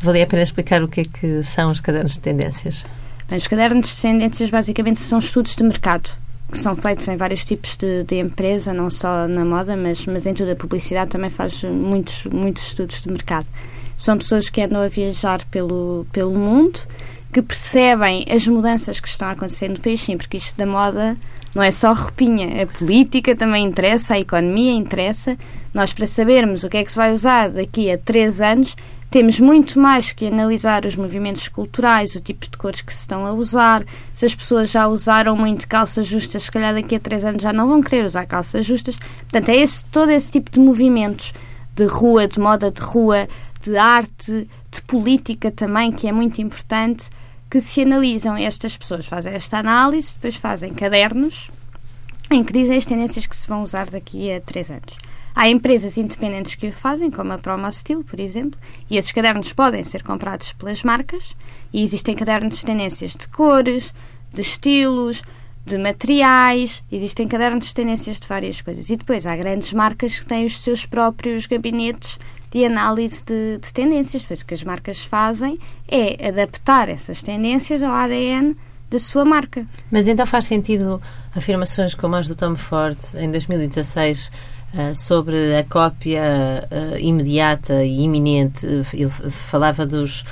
valia 0.00 0.24
a 0.24 0.26
pena 0.26 0.42
explicar 0.42 0.82
o 0.82 0.88
que 0.88 1.02
é 1.02 1.04
que 1.04 1.42
são 1.42 1.70
os 1.70 1.82
cadernos 1.82 2.12
de 2.12 2.20
tendências. 2.20 2.82
Bem, 3.28 3.36
os 3.36 3.46
cadernos 3.46 3.94
de 3.94 4.00
tendências 4.00 4.48
basicamente 4.48 4.98
são 4.98 5.18
estudos 5.18 5.54
de 5.54 5.62
mercado 5.62 6.08
que 6.50 6.58
são 6.58 6.74
feitos 6.74 7.06
em 7.08 7.16
vários 7.16 7.44
tipos 7.44 7.76
de, 7.76 8.04
de, 8.04 8.16
empresa, 8.16 8.72
não 8.72 8.88
só 8.88 9.28
na 9.28 9.44
moda, 9.44 9.76
mas, 9.76 10.06
mas 10.06 10.26
em 10.26 10.32
toda 10.32 10.52
a 10.52 10.56
publicidade 10.56 11.10
também 11.10 11.28
faz 11.28 11.62
muitos, 11.62 12.24
muitos 12.24 12.62
estudos 12.68 13.02
de 13.02 13.10
mercado. 13.10 13.46
São 13.98 14.16
pessoas 14.16 14.48
que 14.48 14.62
andam 14.62 14.80
a 14.80 14.88
viajar 14.88 15.44
pelo, 15.50 16.06
pelo 16.10 16.30
mundo, 16.30 16.80
que 17.30 17.42
percebem 17.42 18.24
as 18.30 18.46
mudanças 18.46 18.98
que 18.98 19.08
estão 19.08 19.28
a 19.28 19.32
acontecer 19.32 19.68
no 19.68 19.78
país, 19.78 20.00
sim, 20.00 20.16
porque 20.16 20.38
isto 20.38 20.56
da 20.56 20.64
moda 20.64 21.18
não 21.54 21.62
é 21.62 21.70
só 21.70 21.92
roupinha, 21.92 22.62
a 22.62 22.66
política 22.66 23.36
também 23.36 23.66
interessa, 23.66 24.14
a 24.14 24.20
economia 24.20 24.72
interessa. 24.72 25.36
Nós, 25.74 25.92
para 25.92 26.06
sabermos 26.06 26.64
o 26.64 26.68
que 26.68 26.78
é 26.78 26.84
que 26.84 26.90
se 26.90 26.96
vai 26.96 27.12
usar 27.12 27.50
daqui 27.50 27.90
a 27.90 27.98
três 27.98 28.40
anos, 28.40 28.74
temos 29.10 29.38
muito 29.38 29.78
mais 29.78 30.10
que 30.10 30.26
analisar 30.26 30.86
os 30.86 30.96
movimentos 30.96 31.46
culturais, 31.46 32.14
o 32.14 32.20
tipo 32.20 32.50
de 32.50 32.56
cores 32.56 32.80
que 32.80 32.94
se 32.94 33.00
estão 33.00 33.26
a 33.26 33.32
usar. 33.32 33.84
Se 34.14 34.24
as 34.24 34.34
pessoas 34.34 34.70
já 34.70 34.88
usaram 34.88 35.36
muito 35.36 35.68
calças 35.68 36.06
justas, 36.06 36.44
se 36.44 36.50
calhar 36.50 36.72
daqui 36.72 36.94
a 36.94 37.00
três 37.00 37.22
anos 37.22 37.42
já 37.42 37.52
não 37.52 37.68
vão 37.68 37.82
querer 37.82 38.06
usar 38.06 38.24
calças 38.24 38.64
justas. 38.64 38.96
Portanto, 38.96 39.50
é 39.50 39.56
esse, 39.56 39.84
todo 39.86 40.10
esse 40.10 40.30
tipo 40.30 40.50
de 40.50 40.58
movimentos 40.58 41.34
de 41.76 41.84
rua, 41.84 42.26
de 42.26 42.40
moda 42.40 42.70
de 42.70 42.80
rua, 42.80 43.28
de 43.60 43.76
arte, 43.76 44.48
de 44.70 44.82
política 44.86 45.50
também, 45.50 45.92
que 45.92 46.08
é 46.08 46.12
muito 46.12 46.40
importante, 46.40 47.10
que 47.52 47.60
se 47.60 47.82
analisam. 47.82 48.34
Estas 48.34 48.78
pessoas 48.78 49.04
fazem 49.04 49.34
esta 49.34 49.58
análise, 49.58 50.14
depois 50.14 50.36
fazem 50.36 50.72
cadernos 50.72 51.50
em 52.30 52.42
que 52.42 52.50
dizem 52.50 52.78
as 52.78 52.86
tendências 52.86 53.26
que 53.26 53.36
se 53.36 53.46
vão 53.46 53.62
usar 53.62 53.90
daqui 53.90 54.32
a 54.32 54.40
três 54.40 54.70
anos. 54.70 54.96
Há 55.34 55.50
empresas 55.50 55.98
independentes 55.98 56.54
que 56.54 56.68
o 56.68 56.72
fazem, 56.72 57.10
como 57.10 57.30
a 57.30 57.36
Promostil, 57.36 58.02
por 58.04 58.18
exemplo, 58.18 58.58
e 58.88 58.96
esses 58.96 59.12
cadernos 59.12 59.52
podem 59.52 59.84
ser 59.84 60.02
comprados 60.02 60.54
pelas 60.54 60.82
marcas. 60.82 61.34
E 61.70 61.82
existem 61.82 62.14
cadernos 62.14 62.56
de 62.56 62.64
tendências 62.64 63.12
de 63.12 63.28
cores, 63.28 63.92
de 64.32 64.40
estilos, 64.40 65.22
de 65.66 65.76
materiais, 65.76 66.82
existem 66.90 67.28
cadernos 67.28 67.66
de 67.66 67.74
tendências 67.74 68.18
de 68.18 68.26
várias 68.26 68.62
coisas. 68.62 68.88
E 68.88 68.96
depois 68.96 69.26
há 69.26 69.36
grandes 69.36 69.74
marcas 69.74 70.18
que 70.18 70.26
têm 70.26 70.46
os 70.46 70.58
seus 70.58 70.86
próprios 70.86 71.46
gabinetes 71.46 72.18
de 72.52 72.64
análise 72.64 73.24
de, 73.24 73.58
de 73.58 73.72
tendências. 73.72 74.22
Depois 74.22 74.40
o 74.42 74.46
que 74.46 74.54
as 74.54 74.62
marcas 74.62 75.02
fazem 75.02 75.58
é 75.88 76.28
adaptar 76.28 76.88
essas 76.88 77.22
tendências 77.22 77.82
ao 77.82 77.92
ADN 77.92 78.54
da 78.90 78.98
sua 78.98 79.24
marca. 79.24 79.66
Mas 79.90 80.06
então 80.06 80.26
faz 80.26 80.44
sentido 80.44 81.00
afirmações 81.34 81.94
como 81.94 82.14
as 82.14 82.28
do 82.28 82.36
Tom 82.36 82.54
Ford 82.54 82.98
em 83.16 83.30
2016 83.30 84.30
Uh, 84.72 84.94
sobre 84.94 85.54
a 85.54 85.62
cópia 85.64 86.66
uh, 86.70 86.98
imediata 86.98 87.84
e 87.84 88.00
iminente. 88.04 88.64
Ele 88.64 89.10
falava 89.50 89.84
dos 89.84 90.24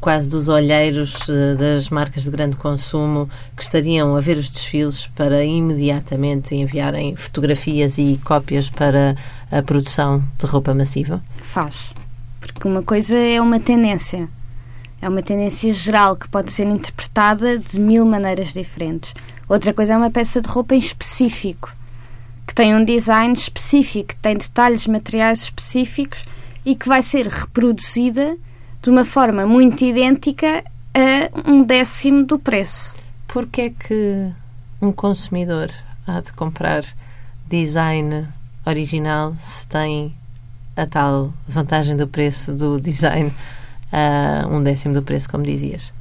quase 0.00 0.28
dos 0.28 0.48
olheiros 0.48 1.18
das 1.58 1.88
marcas 1.90 2.24
de 2.24 2.30
grande 2.30 2.56
consumo 2.56 3.28
que 3.54 3.62
estariam 3.62 4.16
a 4.16 4.20
ver 4.20 4.36
os 4.36 4.50
desfiles 4.50 5.06
para 5.14 5.44
imediatamente 5.44 6.54
enviarem 6.54 7.14
fotografias 7.14 7.98
e 7.98 8.20
cópias 8.24 8.68
para 8.68 9.16
a 9.50 9.62
produção 9.62 10.24
de 10.38 10.46
roupa 10.46 10.74
massiva? 10.74 11.22
Faz. 11.42 11.92
Porque 12.40 12.66
uma 12.66 12.82
coisa 12.82 13.16
é 13.16 13.40
uma 13.40 13.60
tendência. 13.60 14.28
É 15.00 15.08
uma 15.08 15.22
tendência 15.22 15.72
geral 15.72 16.16
que 16.16 16.28
pode 16.28 16.50
ser 16.50 16.66
interpretada 16.66 17.58
de 17.58 17.78
mil 17.78 18.04
maneiras 18.04 18.52
diferentes. 18.52 19.12
Outra 19.48 19.72
coisa 19.72 19.92
é 19.92 19.96
uma 19.96 20.10
peça 20.10 20.40
de 20.40 20.48
roupa 20.48 20.74
em 20.74 20.78
específico 20.78 21.76
que 22.46 22.54
tem 22.54 22.74
um 22.74 22.84
design 22.84 23.34
específico, 23.34 24.10
que 24.10 24.16
tem 24.16 24.36
detalhes 24.36 24.86
materiais 24.86 25.42
específicos 25.42 26.24
e 26.64 26.76
que 26.76 26.88
vai 26.88 27.02
ser 27.02 27.26
reproduzida 27.26 28.36
de 28.82 28.90
uma 28.90 29.04
forma 29.04 29.46
muito 29.46 29.84
idêntica 29.84 30.64
a 30.94 31.50
um 31.50 31.62
décimo 31.62 32.24
do 32.24 32.38
preço. 32.38 32.94
Porquê 33.26 33.62
é 33.62 33.70
que 33.70 34.32
um 34.80 34.92
consumidor 34.92 35.68
há 36.06 36.20
de 36.20 36.32
comprar 36.32 36.84
design 37.48 38.28
original 38.64 39.34
se 39.38 39.66
tem 39.68 40.14
a 40.76 40.86
tal 40.86 41.32
vantagem 41.48 41.96
do 41.96 42.06
preço 42.06 42.52
do 42.52 42.80
design 42.80 43.32
a 43.92 44.46
um 44.48 44.62
décimo 44.62 44.94
do 44.94 45.02
preço, 45.02 45.28
como 45.30 45.44
dizias? 45.44 45.92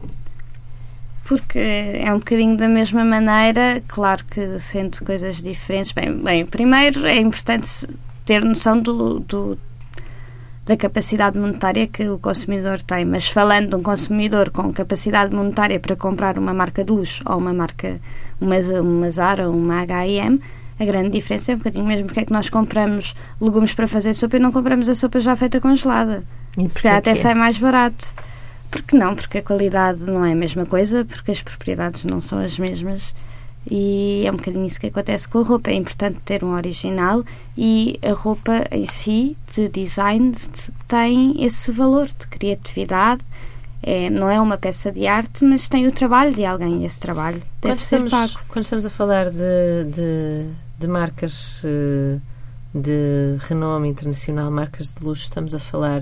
porque 1.25 1.59
é 1.59 2.13
um 2.13 2.19
bocadinho 2.19 2.55
da 2.55 2.69
mesma 2.69 3.03
maneira, 3.03 3.83
claro 3.87 4.23
que 4.25 4.59
sendo 4.59 5.03
coisas 5.03 5.37
diferentes. 5.41 5.91
Bem, 5.91 6.21
bem 6.21 6.45
primeiro 6.45 7.05
é 7.05 7.17
importante 7.17 7.87
ter 8.23 8.45
noção 8.45 8.79
do, 8.79 9.19
do, 9.19 9.57
da 10.65 10.75
capacidade 10.75 11.37
monetária 11.37 11.85
que 11.87 12.07
o 12.09 12.17
consumidor 12.17 12.81
tem, 12.81 13.05
mas 13.05 13.27
falando 13.27 13.69
de 13.69 13.75
um 13.75 13.83
consumidor 13.83 14.49
com 14.49 14.73
capacidade 14.73 15.33
monetária 15.33 15.79
para 15.79 15.95
comprar 15.95 16.39
uma 16.39 16.53
marca 16.53 16.83
de 16.83 16.91
luxo 16.91 17.23
ou 17.25 17.37
uma 17.37 17.53
marca, 17.53 18.01
uma, 18.41 18.55
uma 18.81 19.11
Zara 19.11 19.47
ou 19.47 19.55
uma 19.55 19.81
H&M, 19.81 20.41
a 20.79 20.85
grande 20.85 21.11
diferença 21.11 21.51
é 21.51 21.55
um 21.55 21.59
bocadinho 21.59 21.85
mesmo 21.85 22.07
porque 22.07 22.21
é 22.21 22.25
que 22.25 22.33
nós 22.33 22.49
compramos 22.49 23.15
legumes 23.39 23.73
para 23.73 23.87
fazer 23.87 24.13
sopa 24.13 24.37
e 24.37 24.39
não 24.39 24.51
compramos 24.51 24.89
a 24.89 24.95
sopa 24.95 25.19
já 25.19 25.35
feita 25.35 25.61
congelada. 25.61 26.23
Se 26.69 26.81
calhar 26.81 26.97
até 26.97 27.15
sai 27.15 27.35
mais 27.35 27.57
barato. 27.57 28.13
Porque 28.71 28.97
não? 28.97 29.15
Porque 29.15 29.37
a 29.37 29.43
qualidade 29.43 30.01
não 30.01 30.25
é 30.25 30.31
a 30.31 30.35
mesma 30.35 30.65
coisa, 30.65 31.05
porque 31.05 31.31
as 31.31 31.41
propriedades 31.41 32.03
não 32.05 32.19
são 32.19 32.39
as 32.39 32.57
mesmas 32.57 33.13
e 33.69 34.23
é 34.25 34.31
um 34.31 34.35
bocadinho 34.35 34.65
isso 34.65 34.79
que 34.79 34.87
acontece 34.87 35.27
com 35.27 35.39
a 35.39 35.43
roupa. 35.43 35.71
É 35.71 35.73
importante 35.73 36.19
ter 36.23 36.43
um 36.43 36.53
original 36.53 37.23
e 37.57 37.99
a 38.03 38.13
roupa 38.13 38.65
em 38.71 38.85
si, 38.85 39.35
de 39.53 39.67
design, 39.69 40.31
tem 40.87 41.43
esse 41.43 41.71
valor 41.71 42.07
de 42.07 42.27
criatividade. 42.27 43.21
É, 43.81 44.09
não 44.09 44.29
é 44.29 44.39
uma 44.39 44.57
peça 44.57 44.91
de 44.91 45.05
arte, 45.05 45.43
mas 45.43 45.67
tem 45.67 45.87
o 45.87 45.91
trabalho 45.91 46.33
de 46.33 46.43
alguém 46.43 46.81
e 46.81 46.85
esse 46.85 46.99
trabalho 46.99 47.41
deve 47.61 47.75
quando 47.75 47.79
ser 47.79 48.03
estamos, 48.03 48.11
pago. 48.11 48.45
Quando 48.47 48.63
estamos 48.63 48.85
a 48.85 48.89
falar 48.89 49.29
de, 49.29 49.83
de, 49.93 50.49
de 50.79 50.87
marcas 50.87 51.61
eh, 51.63 52.19
de 52.73 53.37
renome 53.47 53.87
internacional, 53.87 54.49
marcas 54.49 54.95
de 54.95 55.05
luxo, 55.05 55.23
estamos 55.23 55.53
a 55.53 55.59
falar 55.59 56.01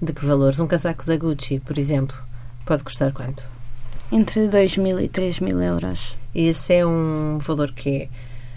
de 0.00 0.12
que 0.12 0.26
valores? 0.26 0.60
Um 0.60 0.66
casaco 0.66 1.06
da 1.06 1.16
Gucci, 1.16 1.58
por 1.60 1.78
exemplo, 1.78 2.16
pode 2.66 2.84
custar 2.84 3.12
quanto? 3.12 3.42
Entre 4.12 4.46
2 4.46 4.76
mil 4.76 5.00
e 5.00 5.08
3 5.08 5.40
mil 5.40 5.60
euros. 5.60 6.16
E 6.36 6.48
esse 6.48 6.74
é 6.74 6.86
um 6.86 7.38
valor 7.38 7.72
que 7.72 7.88
é... 7.88 8.08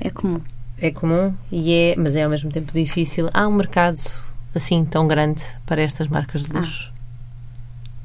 É 0.02 0.10
comum. 0.10 0.42
É 0.82 0.92
comum, 0.92 1.34
e 1.50 1.74
é, 1.74 1.96
mas 1.98 2.14
é 2.14 2.24
ao 2.24 2.30
mesmo 2.30 2.52
tempo 2.52 2.74
difícil. 2.74 3.30
Há 3.34 3.48
um 3.48 3.54
mercado 3.54 3.98
assim 4.54 4.84
tão 4.84 5.08
grande 5.08 5.42
para 5.66 5.82
estas 5.82 6.10
marcas 6.10 6.44
de 6.44 6.52
luxo? 6.52 6.92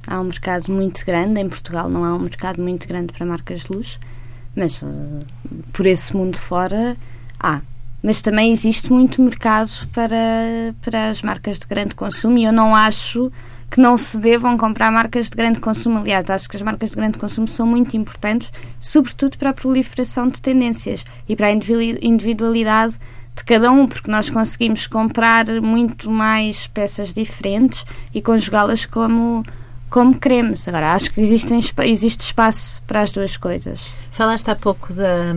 Há 0.07 0.21
um 0.21 0.25
mercado 0.25 0.71
muito 0.71 1.05
grande. 1.05 1.41
Em 1.41 1.49
Portugal 1.49 1.89
não 1.89 2.05
há 2.05 2.15
um 2.15 2.21
mercado 2.21 2.63
muito 2.63 2.87
grande 2.87 3.13
para 3.13 3.27
marcas 3.27 3.63
de 3.63 3.73
luxo, 3.73 3.99
mas 4.55 4.81
uh, 4.81 4.87
por 5.73 5.87
esse 5.87 6.17
mundo 6.17 6.39
fora 6.39 6.97
há 7.41 7.61
mas 8.01 8.21
também 8.21 8.53
existe 8.53 8.93
muito 8.93 9.23
mercado 9.23 9.89
para, 9.91 10.75
para 10.83 11.09
as 11.09 11.23
marcas 11.23 11.59
de 11.59 11.67
grande 11.67 11.95
consumo 11.95 12.37
e 12.37 12.45
eu 12.45 12.53
não 12.53 12.77
acho 12.77 13.33
que 13.71 13.81
não 13.81 13.97
se 13.97 14.19
devam 14.19 14.57
comprar 14.57 14.91
marcas 14.91 15.29
de 15.29 15.37
grande 15.37 15.61
consumo. 15.61 15.99
Aliás, 15.99 16.29
acho 16.29 16.49
que 16.49 16.57
as 16.57 16.63
marcas 16.63 16.91
de 16.91 16.97
grande 16.97 17.19
consumo 17.19 17.49
são 17.49 17.67
muito 17.67 17.97
importantes, 17.97 18.53
sobretudo 18.81 19.37
para 19.37 19.51
a 19.51 19.55
proliferação 19.55 20.29
de 20.29 20.41
tendências 20.41 21.05
e 21.29 21.35
para 21.35 21.49
a 21.49 21.53
individualidade 21.53 22.99
de 23.35 23.45
cada 23.45 23.71
um, 23.71 23.87
porque 23.87 24.11
nós 24.11 24.31
conseguimos 24.31 24.87
comprar 24.87 25.47
muito 25.61 26.11
mais 26.11 26.67
peças 26.69 27.13
diferentes 27.13 27.85
e 28.15 28.23
conjugá-las 28.23 28.87
como, 28.87 29.45
como 29.91 30.19
queremos. 30.19 30.67
Agora, 30.69 30.93
acho 30.93 31.13
que 31.13 31.21
existem, 31.21 31.59
existe 31.83 32.21
espaço 32.21 32.81
para 32.87 33.01
as 33.01 33.11
duas 33.11 33.37
coisas. 33.37 33.87
Falaste 34.13 34.49
há 34.51 34.55
pouco 34.55 34.93
da 34.93 35.35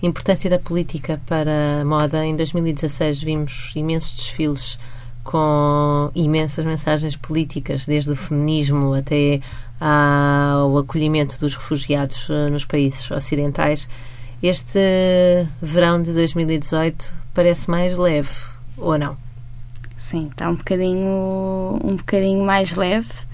importância 0.00 0.48
da 0.48 0.58
política 0.58 1.20
para 1.26 1.80
a 1.80 1.84
moda. 1.84 2.24
Em 2.24 2.36
2016 2.36 3.22
vimos 3.22 3.72
imensos 3.74 4.16
desfiles 4.16 4.78
com 5.30 6.10
imensas 6.14 6.64
mensagens 6.64 7.14
políticas, 7.14 7.86
desde 7.86 8.10
o 8.10 8.16
feminismo 8.16 8.94
até 8.94 9.40
ao 9.80 10.76
acolhimento 10.76 11.38
dos 11.38 11.54
refugiados 11.54 12.28
eh, 12.28 12.50
nos 12.50 12.64
países 12.64 13.08
ocidentais. 13.10 13.88
Este 14.42 14.80
verão 15.62 16.02
de 16.02 16.12
2018 16.12 17.12
parece 17.32 17.70
mais 17.70 17.96
leve, 17.96 18.30
ou 18.76 18.98
não? 18.98 19.16
Sim, 19.94 20.28
está 20.32 20.50
um 20.50 20.56
bocadinho, 20.56 21.78
um 21.84 21.94
bocadinho 21.96 22.44
mais 22.44 22.74
leve 22.74 23.30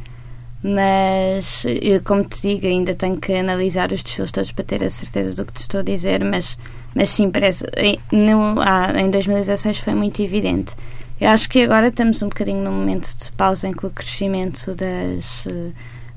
mas 0.69 1.65
eu, 1.65 2.03
como 2.03 2.25
te 2.25 2.41
digo, 2.41 2.67
ainda 2.67 2.93
tenho 2.93 3.17
que 3.19 3.33
analisar 3.33 3.93
os 3.93 4.03
desfiles 4.03 4.33
todos 4.33 4.51
para 4.51 4.65
ter 4.65 4.83
a 4.83 4.91
certeza 4.91 5.37
do 5.37 5.45
que 5.45 5.53
te 5.53 5.61
estou 5.61 5.79
a 5.79 5.83
dizer, 5.85 6.25
mas, 6.25 6.59
mas 6.93 7.11
sim, 7.11 7.31
parece. 7.31 7.65
No, 8.11 8.57
ah, 8.61 8.93
em 9.01 9.09
2016 9.09 9.79
foi 9.79 9.95
muito 9.95 10.21
evidente. 10.21 10.75
Eu 11.21 11.31
acho 11.31 11.49
que 11.49 11.63
agora 11.63 11.89
estamos 11.89 12.23
um 12.23 12.29
bocadinho 12.29 12.63
num 12.63 12.73
momento 12.73 13.09
de 13.09 13.33
pausa 13.33 13.69
em 13.69 13.73
que 13.73 13.87
o 13.87 13.91
crescimento 13.91 14.75
das, 14.75 15.49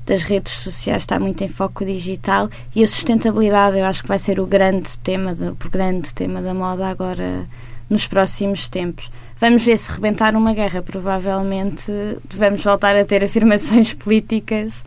das 0.04 0.24
redes 0.24 0.52
sociais 0.52 1.02
está 1.02 1.18
muito 1.18 1.42
em 1.42 1.48
foco 1.48 1.84
digital 1.86 2.50
e 2.74 2.82
a 2.82 2.86
sustentabilidade 2.86 3.78
eu 3.78 3.86
acho 3.86 4.02
que 4.02 4.08
vai 4.08 4.18
ser 4.18 4.38
o 4.40 4.46
grande 4.46 4.98
tema, 4.98 5.32
o 5.32 5.70
grande 5.70 6.12
tema 6.12 6.42
da 6.42 6.52
moda 6.52 6.86
agora 6.86 7.48
nos 7.88 8.06
próximos 8.06 8.68
tempos. 8.68 9.10
Vamos 9.38 9.64
ver 9.64 9.78
se 9.78 9.90
rebentar 9.90 10.36
uma 10.36 10.52
guerra, 10.52 10.82
provavelmente 10.82 11.90
devemos 12.28 12.62
voltar 12.62 12.94
a 12.94 13.04
ter 13.04 13.24
afirmações 13.24 13.92
políticas 13.94 14.84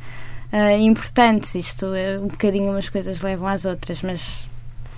uh, 0.53 0.79
importantes. 0.79 1.55
Isto 1.55 1.87
é 1.93 2.19
um 2.19 2.27
bocadinho 2.27 2.69
umas 2.69 2.87
coisas 2.87 3.19
levam 3.21 3.47
às 3.47 3.65
outras, 3.65 4.03
mas 4.03 4.47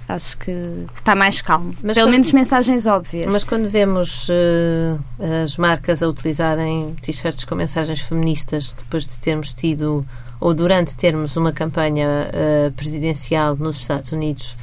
acho 0.08 0.38
que, 0.38 0.52
que 0.94 0.96
está 0.96 1.16
mais 1.16 1.42
calmo. 1.42 1.76
Mas 1.82 1.96
Pelo 1.96 2.08
quando, 2.08 2.12
menos 2.12 2.32
mensagens 2.32 2.86
óbvias. 2.86 3.32
Mas 3.32 3.44
quando 3.44 3.70
vemos 3.70 4.30
uh, 4.30 5.00
as 5.44 5.58
marcas 5.58 6.04
a 6.04 6.08
utilizarem 6.08 6.96
t-shirts 7.02 7.44
com 7.44 7.56
mensagens 7.56 8.00
feministas 8.00 8.76
depois 8.76 9.08
de 9.08 9.18
termos 9.18 9.54
tido 9.54 10.06
ou 10.40 10.54
durante 10.54 10.96
termos 10.96 11.36
uma 11.38 11.52
campanha 11.52 12.08
uh, 12.08 12.72
presidencial 12.74 13.56
nos 13.56 13.78
Estados 13.78 14.12
Unidos 14.12 14.56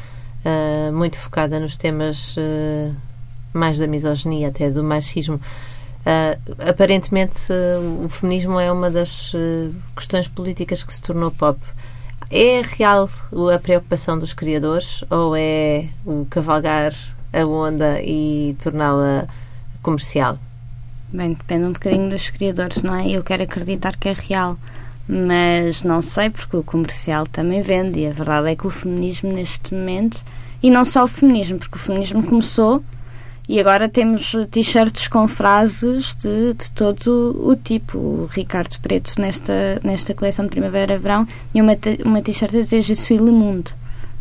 uh, 0.45 0.93
muito 0.93 1.17
focada 1.17 1.59
nos 1.59 1.77
temas 1.77 2.37
mais 3.53 3.79
da 3.79 3.87
misoginia, 3.87 4.49
até 4.49 4.71
do 4.71 4.83
machismo, 4.83 5.39
aparentemente 6.67 7.39
o 8.03 8.09
feminismo 8.09 8.59
é 8.59 8.73
uma 8.73 8.91
das 8.91 9.31
questões 9.95 10.27
políticas 10.27 10.83
que 10.83 10.93
se 10.93 11.03
tornou 11.03 11.31
pop. 11.31 11.61
É 12.35 12.63
real 12.63 13.11
a 13.55 13.59
preocupação 13.59 14.19
dos 14.19 14.33
criadores 14.33 15.05
ou 15.11 15.37
é 15.37 15.91
o 16.03 16.27
cavalgar 16.31 16.95
a 17.31 17.45
onda 17.47 18.01
e 18.01 18.57
torná-la 18.59 19.29
comercial? 19.83 20.39
Bem, 21.13 21.35
depende 21.35 21.67
um 21.67 21.73
bocadinho 21.73 22.09
dos 22.09 22.31
criadores, 22.31 22.83
não 22.83 22.95
é? 22.95 23.07
Eu 23.11 23.23
quero 23.23 23.43
acreditar 23.43 23.99
que 23.99 24.09
é 24.09 24.15
real, 24.15 24.57
mas 25.07 25.83
não 25.83 26.01
sei 26.01 26.31
porque 26.31 26.57
o 26.57 26.63
comercial 26.63 27.27
também 27.27 27.61
vende 27.61 28.01
e 28.01 28.07
a 28.07 28.13
verdade 28.13 28.49
é 28.49 28.57
que 28.57 28.67
o 28.67 28.71
feminismo 28.71 29.31
neste 29.31 29.75
momento, 29.75 30.25
e 30.63 30.71
não 30.71 30.87
só 30.87 31.05
o 31.05 31.09
feminismo, 31.09 31.59
porque 31.59 31.77
o 31.77 31.79
feminismo 31.79 32.23
começou 32.23 32.83
e 33.49 33.59
agora 33.59 33.89
temos 33.89 34.35
t-shirts 34.51 35.09
com 35.09 35.27
frases 35.27 36.15
de, 36.15 36.55
de 36.55 36.71
todo 36.73 37.37
o 37.45 37.57
tipo. 37.57 37.99
O 37.99 38.29
Ricardo 38.31 38.79
Preto, 38.81 39.21
nesta, 39.21 39.81
nesta 39.83 40.15
coleção 40.15 40.45
de 40.45 40.51
primavera-verão, 40.51 41.27
tinha 41.51 41.65
uma, 41.65 41.77
uma 42.05 42.23
t-shirt 42.23 42.55
a 42.55 42.61
dizer 42.61 42.83
Je 42.83 42.95
suis 42.95 43.21
le 43.21 43.33
monde. 43.33 43.75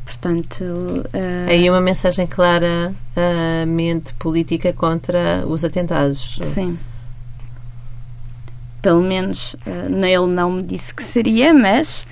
Portanto. 0.03 0.63
Uh... 0.63 1.49
Aí 1.49 1.69
uma 1.69 1.81
mensagem 1.81 2.25
claramente 2.25 4.13
política 4.17 4.73
contra 4.73 5.45
os 5.47 5.63
atentados. 5.63 6.39
Sim. 6.41 6.77
Pelo 8.81 9.01
menos 9.01 9.53
uh, 9.53 10.05
ele 10.05 10.33
não 10.33 10.53
me 10.53 10.63
disse 10.63 10.93
que 10.93 11.03
seria, 11.03 11.53
mas 11.53 12.07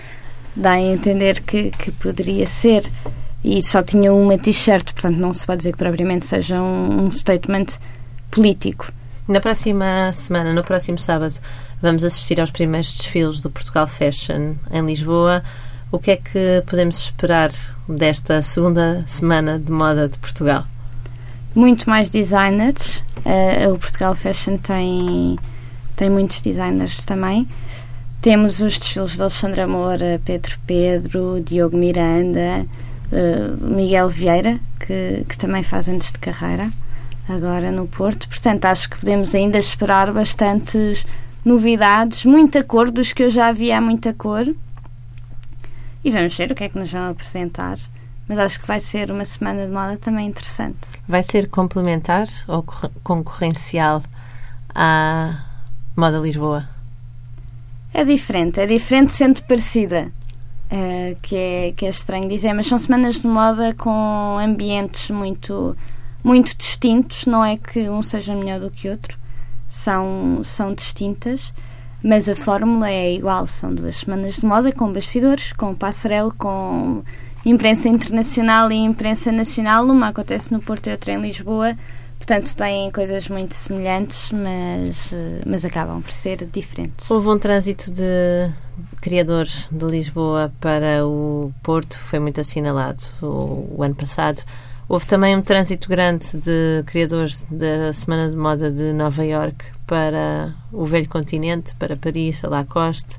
dá 0.55 0.73
a 0.73 0.81
entender 0.81 1.41
que, 1.41 1.71
que 1.71 1.91
poderia 1.91 2.45
ser 2.45 2.83
e 3.43 3.61
só 3.61 3.81
tinha 3.81 4.13
uma 4.13 4.37
t-shirt, 4.37 4.93
portanto 4.93 5.17
não 5.17 5.33
se 5.33 5.45
pode 5.45 5.59
dizer 5.59 5.71
que 5.71 5.77
propriamente 5.77 6.25
seja 6.25 6.61
um, 6.61 7.05
um 7.05 7.11
statement 7.11 7.67
político. 8.29 8.91
Na 9.27 9.39
próxima 9.39 10.11
semana, 10.13 10.53
no 10.53 10.63
próximo 10.63 10.97
sábado, 10.97 11.35
vamos 11.81 12.03
assistir 12.03 12.41
aos 12.41 12.51
primeiros 12.51 12.97
desfiles 12.97 13.41
do 13.41 13.49
Portugal 13.49 13.87
Fashion 13.87 14.55
em 14.71 14.85
Lisboa. 14.85 15.43
O 15.91 15.99
que 15.99 16.11
é 16.11 16.15
que 16.17 16.63
podemos 16.65 16.97
esperar 16.99 17.51
desta 17.87 18.41
segunda 18.41 19.03
semana 19.07 19.59
de 19.59 19.71
moda 19.71 20.07
de 20.07 20.17
Portugal? 20.17 20.65
Muito 21.55 21.89
mais 21.89 22.09
designers. 22.09 23.03
Uh, 23.25 23.73
o 23.73 23.77
Portugal 23.77 24.15
Fashion 24.15 24.57
tem, 24.57 25.37
tem 25.95 26.09
muitos 26.09 26.41
designers 26.41 27.03
também. 27.05 27.47
Temos 28.21 28.61
os 28.61 28.77
desfiles 28.77 29.13
de 29.13 29.21
Alexandra 29.21 29.67
Moura, 29.67 30.21
Pedro 30.25 30.59
Pedro, 30.67 31.41
Diogo 31.41 31.77
Miranda, 31.77 32.65
uh, 33.11 33.65
Miguel 33.65 34.09
Vieira, 34.09 34.59
que, 34.79 35.25
que 35.27 35.37
também 35.37 35.63
faz 35.63 35.87
anos 35.87 36.11
de 36.11 36.19
carreira 36.19 36.71
agora 37.27 37.71
no 37.71 37.87
Porto. 37.87 38.27
Portanto, 38.27 38.65
acho 38.65 38.89
que 38.89 38.99
podemos 38.99 39.35
ainda 39.35 39.57
esperar 39.57 40.11
bastantes 40.11 41.05
novidades, 41.45 42.25
muita 42.25 42.63
cor, 42.63 42.89
dos 42.91 43.13
que 43.13 43.23
eu 43.23 43.29
já 43.29 43.51
vi 43.51 43.71
há 43.71 43.79
muita 43.79 44.13
cor. 44.13 44.53
E 46.03 46.11
vamos 46.11 46.35
ver 46.35 46.51
o 46.51 46.55
que 46.55 46.63
é 46.63 46.69
que 46.69 46.79
nos 46.79 46.91
vão 46.91 47.09
apresentar. 47.09 47.77
Mas 48.27 48.37
acho 48.37 48.59
que 48.61 48.67
vai 48.67 48.79
ser 48.79 49.11
uma 49.11 49.25
semana 49.25 49.65
de 49.65 49.71
moda 49.71 49.97
também 49.97 50.27
interessante. 50.27 50.77
Vai 51.07 51.23
ser 51.23 51.49
complementar 51.49 52.27
ou 52.47 52.63
concorrencial 53.03 54.03
à 54.73 55.45
Moda 55.95 56.19
Lisboa? 56.19 56.69
É 57.91 58.05
diferente, 58.05 58.59
é 58.59 58.67
diferente 58.67 59.13
sendo 59.13 59.43
parecida. 59.43 60.11
Uh, 60.71 61.17
que, 61.23 61.35
é, 61.35 61.73
que 61.75 61.85
é 61.87 61.89
estranho 61.89 62.29
dizer, 62.29 62.53
mas 62.53 62.67
são 62.67 62.77
semanas 62.77 63.15
de 63.15 63.27
moda 63.27 63.73
com 63.73 64.37
ambientes 64.39 65.09
muito, 65.09 65.75
muito 66.23 66.55
distintos. 66.55 67.25
Não 67.25 67.43
é 67.43 67.57
que 67.57 67.89
um 67.89 68.03
seja 68.03 68.35
melhor 68.35 68.59
do 68.59 68.69
que 68.69 68.87
outro, 68.87 69.17
são, 69.67 70.41
são 70.43 70.71
distintas, 70.73 71.51
mas 72.03 72.29
a 72.29 72.35
fórmula 72.35 72.89
é 72.89 73.13
igual. 73.15 73.47
São 73.47 73.73
duas 73.73 73.97
semanas 73.97 74.35
de 74.35 74.45
moda 74.45 74.71
com 74.71 74.93
bastidores, 74.93 75.53
com 75.53 75.73
passarela, 75.73 76.31
com 76.37 77.03
imprensa 77.43 77.89
internacional 77.89 78.71
e 78.71 78.75
imprensa 78.75 79.31
nacional. 79.31 79.85
Uma 79.85 80.09
acontece 80.09 80.51
no 80.51 80.61
Porto 80.61 80.87
e 80.87 80.91
outra 80.91 81.13
em 81.13 81.21
Lisboa. 81.21 81.75
Portanto, 82.29 82.55
têm 82.57 82.91
coisas 82.91 83.27
muito 83.27 83.55
semelhantes, 83.55 84.31
mas, 84.31 85.15
mas 85.47 85.65
acabam 85.65 85.99
por 85.99 86.11
ser 86.11 86.45
diferentes. 86.45 87.09
Houve 87.09 87.27
um 87.27 87.39
trânsito 87.39 87.91
de 87.91 88.51
criadores 89.01 89.67
de 89.71 89.83
Lisboa 89.85 90.53
para 90.61 91.03
o 91.07 91.51
Porto, 91.63 91.97
foi 91.97 92.19
muito 92.19 92.39
assinalado 92.39 93.03
o, 93.19 93.77
o 93.77 93.83
ano 93.83 93.95
passado. 93.95 94.43
Houve 94.87 95.07
também 95.07 95.35
um 95.35 95.41
trânsito 95.41 95.89
grande 95.89 96.37
de 96.37 96.83
criadores 96.85 97.47
da 97.49 97.91
Semana 97.93 98.29
de 98.29 98.37
Moda 98.37 98.69
de 98.69 98.93
Nova 98.93 99.25
York 99.25 99.65
para 99.87 100.53
o 100.71 100.85
Velho 100.85 101.09
Continente, 101.09 101.73
para 101.79 101.97
Paris, 101.97 102.43
a 102.43 102.47
Lacoste, 102.47 103.17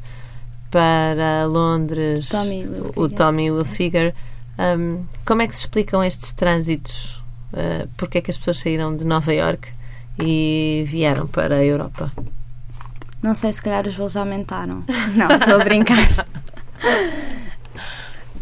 para 0.71 1.47
Londres, 1.47 2.29
Tommy 2.29 2.65
o 2.95 3.09
Tommy 3.09 3.47
Hilfiger. 3.47 4.15
Um, 4.57 5.03
como 5.25 5.43
é 5.43 5.49
que 5.49 5.55
se 5.55 5.63
explicam 5.63 6.05
estes 6.05 6.31
trânsitos 6.31 7.20
uh, 7.53 7.89
porque 7.97 8.19
é 8.19 8.21
que 8.21 8.31
as 8.31 8.39
pessoas 8.39 8.59
saíram 8.59 8.97
de 8.97 9.05
Nova 9.07 9.33
York 9.33 9.69
e 10.19 10.85
vieram 10.87 11.27
para 11.27 11.57
a 11.57 11.65
Europa? 11.65 12.13
Não 13.23 13.35
sei, 13.35 13.53
se 13.53 13.61
calhar 13.61 13.87
os 13.87 13.97
voos 13.97 14.17
aumentaram. 14.17 14.85
Não, 15.15 15.37
estou 15.37 15.61
a 15.61 15.65
brincar. 15.65 16.27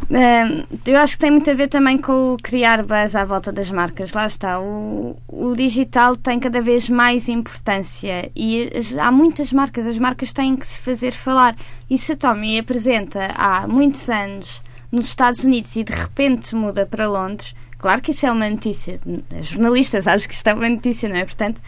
Uh, 0.09 0.67
eu 0.87 0.97
acho 0.99 1.15
que 1.15 1.19
tem 1.19 1.31
muito 1.33 1.51
a 1.51 1.55
ver 1.55 1.67
também 1.67 1.99
com 1.99 2.37
criar 2.43 2.85
buzz 2.85 3.17
à 3.17 3.25
volta 3.25 3.53
das 3.53 3.71
marcas. 3.71 4.13
Lá 4.13 4.27
está, 4.27 4.61
o, 4.61 5.17
o 5.27 5.55
digital 5.57 6.17
tem 6.17 6.39
cada 6.39 6.61
vez 6.61 6.89
mais 6.89 7.29
importância 7.29 8.31
e 8.37 8.71
há 9.01 9.11
muitas 9.11 9.53
marcas, 9.53 9.87
as 9.87 9.99
marcas 9.99 10.33
têm 10.33 10.57
que 10.57 10.67
se 10.67 10.81
fazer 10.81 11.11
falar. 11.11 11.57
E 11.91 11.99
se 11.99 12.13
a 12.13 12.17
Tommy 12.17 12.59
apresenta 12.59 13.33
há 13.35 13.67
muitos 13.67 14.09
anos 14.09 14.63
nos 14.93 15.09
Estados 15.09 15.43
Unidos 15.45 15.75
e 15.77 15.83
de 15.83 15.93
repente 15.93 16.55
muda 16.55 16.87
para 16.87 17.09
Londres, 17.09 17.55
Claro 17.79 18.03
que 18.03 18.11
isso 18.11 18.27
é 18.27 18.33
uma 18.33 18.51
notícia. 18.51 19.01
As 19.39 19.47
jornalistas 19.47 20.07
acho 20.07 20.29
que 20.29 20.35
isto 20.35 20.47
é 20.49 20.55
uma 20.55 20.69
notícia, 20.69 21.09
não 21.09 21.17
é? 21.17 21.25
Portanto, 21.25 21.63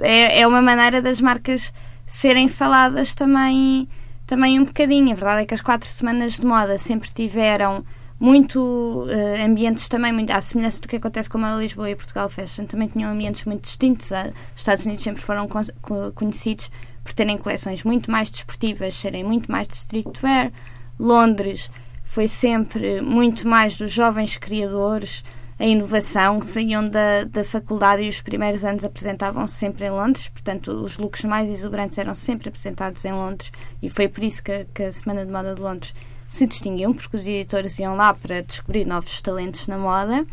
é, 0.00 0.40
é 0.40 0.46
uma 0.46 0.62
maneira 0.62 1.02
das 1.02 1.20
marcas 1.20 1.72
serem 2.06 2.46
faladas 2.46 3.14
também, 3.14 3.88
também 4.26 4.60
um 4.60 4.64
bocadinho. 4.64 5.10
A 5.10 5.14
verdade 5.14 5.42
é 5.42 5.46
que 5.46 5.54
as 5.54 5.60
quatro 5.60 5.90
semanas 5.90 6.34
de 6.34 6.46
moda 6.46 6.78
sempre 6.78 7.10
tiveram 7.10 7.84
muito 8.18 8.58
uh, 8.60 9.44
ambientes 9.44 9.88
também, 9.88 10.12
muito, 10.12 10.30
à 10.30 10.40
semelhança 10.40 10.80
do 10.80 10.88
que 10.88 10.96
acontece 10.96 11.28
com 11.28 11.44
a 11.44 11.56
Lisboa 11.56 11.90
e 11.90 11.96
Portugal 11.96 12.28
Fashion, 12.30 12.64
também 12.64 12.88
tinham 12.88 13.10
ambientes 13.10 13.44
muito 13.44 13.64
distintos. 13.64 14.10
Os 14.10 14.60
Estados 14.60 14.86
Unidos 14.86 15.04
sempre 15.04 15.20
foram 15.20 15.46
conhecidos 16.14 16.70
por 17.04 17.12
terem 17.12 17.36
coleções 17.36 17.84
muito 17.84 18.10
mais 18.10 18.30
desportivas, 18.30 18.94
serem 18.94 19.22
muito 19.22 19.50
mais 19.50 19.68
de 19.68 19.74
streetwear. 19.74 20.50
Londres 20.98 21.70
foi 22.02 22.26
sempre 22.26 23.02
muito 23.02 23.46
mais 23.46 23.76
dos 23.76 23.92
jovens 23.92 24.38
criadores, 24.38 25.22
a 25.58 25.64
inovação, 25.64 26.40
saíam 26.42 26.86
da, 26.86 27.24
da 27.24 27.42
faculdade 27.42 28.02
e 28.02 28.08
os 28.08 28.20
primeiros 28.20 28.64
anos 28.64 28.84
apresentavam-se 28.84 29.54
sempre 29.54 29.86
em 29.86 29.90
Londres, 29.90 30.28
portanto, 30.28 30.68
os 30.72 30.98
looks 30.98 31.24
mais 31.24 31.48
exuberantes 31.48 31.96
eram 31.96 32.14
sempre 32.14 32.48
apresentados 32.48 33.04
em 33.04 33.12
Londres 33.12 33.50
e 33.82 33.88
foi 33.88 34.06
por 34.06 34.22
isso 34.22 34.42
que, 34.42 34.66
que 34.74 34.82
a 34.82 34.92
Semana 34.92 35.24
de 35.24 35.32
Moda 35.32 35.54
de 35.54 35.60
Londres 35.60 35.94
se 36.28 36.46
distinguiu, 36.46 36.94
porque 36.94 37.16
os 37.16 37.26
editores 37.26 37.78
iam 37.78 37.96
lá 37.96 38.12
para 38.12 38.42
descobrir 38.42 38.84
novos 38.84 39.22
talentos 39.22 39.66
na 39.66 39.78
moda. 39.78 40.26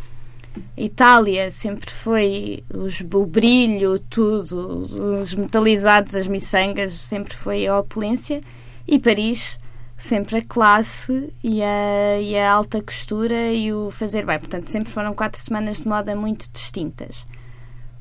Itália 0.77 1.49
sempre 1.49 1.91
foi 1.91 2.63
os, 2.73 2.99
o 3.01 3.25
brilho, 3.25 3.97
tudo, 3.99 4.87
os 5.21 5.33
metalizados, 5.33 6.15
as 6.15 6.27
miçangas, 6.27 6.93
sempre 6.93 7.35
foi 7.35 7.65
a 7.67 7.79
opulência. 7.79 8.41
E 8.87 8.99
Paris 8.99 9.59
sempre 10.03 10.39
a 10.39 10.41
classe 10.41 11.33
e 11.41 11.63
a, 11.63 12.19
e 12.19 12.37
a 12.37 12.51
alta 12.51 12.81
costura 12.81 13.53
e 13.53 13.71
o 13.71 13.89
fazer 13.89 14.25
bem. 14.25 14.37
Portanto, 14.37 14.69
sempre 14.69 14.91
foram 14.91 15.13
quatro 15.13 15.39
semanas 15.39 15.77
de 15.77 15.87
moda 15.87 16.13
muito 16.13 16.49
distintas. 16.51 17.25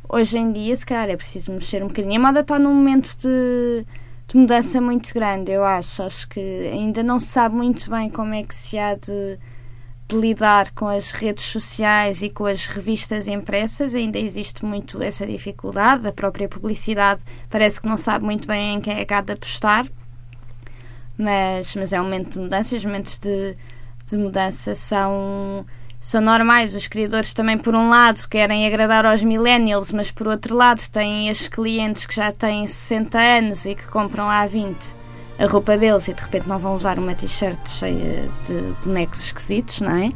hoje 0.08 0.36
em 0.36 0.52
dia, 0.52 0.76
se 0.76 0.84
calhar, 0.84 1.08
é 1.08 1.16
preciso 1.16 1.52
mexer 1.52 1.82
um 1.82 1.86
bocadinho. 1.86 2.16
A 2.16 2.26
moda 2.26 2.40
está 2.40 2.58
num 2.58 2.74
momento 2.74 3.16
de, 3.18 3.86
de 4.26 4.36
mudança 4.36 4.80
muito 4.80 5.14
grande, 5.14 5.52
eu 5.52 5.62
acho. 5.62 6.02
Acho 6.02 6.28
que 6.28 6.40
ainda 6.40 7.04
não 7.04 7.20
se 7.20 7.26
sabe 7.26 7.54
muito 7.54 7.88
bem 7.88 8.10
como 8.10 8.34
é 8.34 8.42
que 8.42 8.54
se 8.54 8.76
há 8.76 8.96
de, 8.96 9.38
de 10.08 10.16
lidar 10.16 10.72
com 10.74 10.88
as 10.88 11.12
redes 11.12 11.44
sociais 11.44 12.20
e 12.20 12.28
com 12.28 12.46
as 12.46 12.66
revistas 12.66 13.28
impressas. 13.28 13.94
Ainda 13.94 14.18
existe 14.18 14.64
muito 14.64 15.00
essa 15.00 15.24
dificuldade. 15.24 16.08
A 16.08 16.12
própria 16.12 16.48
publicidade 16.48 17.22
parece 17.48 17.80
que 17.80 17.86
não 17.86 17.96
sabe 17.96 18.24
muito 18.24 18.48
bem 18.48 18.74
em 18.74 18.80
quem 18.80 18.94
é 18.98 19.04
que 19.04 19.14
há 19.14 19.20
de 19.20 19.34
apostar. 19.34 19.86
Mas, 21.16 21.74
mas 21.76 21.92
é 21.92 22.00
um 22.00 22.04
momento 22.04 22.32
de 22.32 22.38
mudança. 22.38 22.76
Os 22.76 22.84
momentos 22.84 23.18
de, 23.18 23.56
de 24.06 24.16
mudança 24.16 24.74
são 24.74 25.64
são 26.00 26.20
normais. 26.20 26.74
Os 26.74 26.88
criadores 26.88 27.32
também, 27.32 27.56
por 27.56 27.74
um 27.74 27.88
lado, 27.88 28.26
querem 28.28 28.66
agradar 28.66 29.06
aos 29.06 29.22
millennials, 29.22 29.92
mas 29.92 30.10
por 30.10 30.26
outro 30.26 30.56
lado, 30.56 30.82
têm 30.90 31.30
as 31.30 31.46
clientes 31.46 32.04
que 32.06 32.16
já 32.16 32.32
têm 32.32 32.66
60 32.66 33.18
anos 33.18 33.64
e 33.64 33.74
que 33.74 33.86
compram 33.86 34.28
há 34.28 34.44
20 34.44 35.02
a 35.38 35.46
roupa 35.46 35.76
deles 35.76 36.06
e 36.08 36.12
de 36.12 36.20
repente 36.20 36.48
não 36.48 36.58
vão 36.58 36.76
usar 36.76 36.98
uma 36.98 37.14
t-shirt 37.14 37.58
cheia 37.66 38.28
de 38.46 38.74
bonecos 38.84 39.24
esquisitos, 39.24 39.80
não 39.80 39.96
é? 39.96 40.12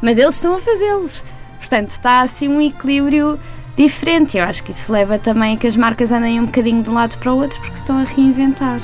Mas 0.00 0.18
eles 0.18 0.34
estão 0.34 0.54
a 0.54 0.60
fazê-los. 0.60 1.24
Portanto, 1.58 1.90
está 1.90 2.20
assim 2.20 2.48
um 2.48 2.60
equilíbrio 2.60 3.38
diferente. 3.76 4.38
Eu 4.38 4.44
acho 4.44 4.62
que 4.62 4.70
isso 4.70 4.92
leva 4.92 5.18
também 5.18 5.54
a 5.54 5.56
que 5.56 5.66
as 5.66 5.76
marcas 5.76 6.12
andem 6.12 6.40
um 6.40 6.46
bocadinho 6.46 6.82
de 6.82 6.90
um 6.90 6.94
lado 6.94 7.18
para 7.18 7.32
o 7.32 7.36
outro 7.38 7.58
porque 7.60 7.76
estão 7.76 7.98
a 7.98 8.04
reinventar. 8.04 8.80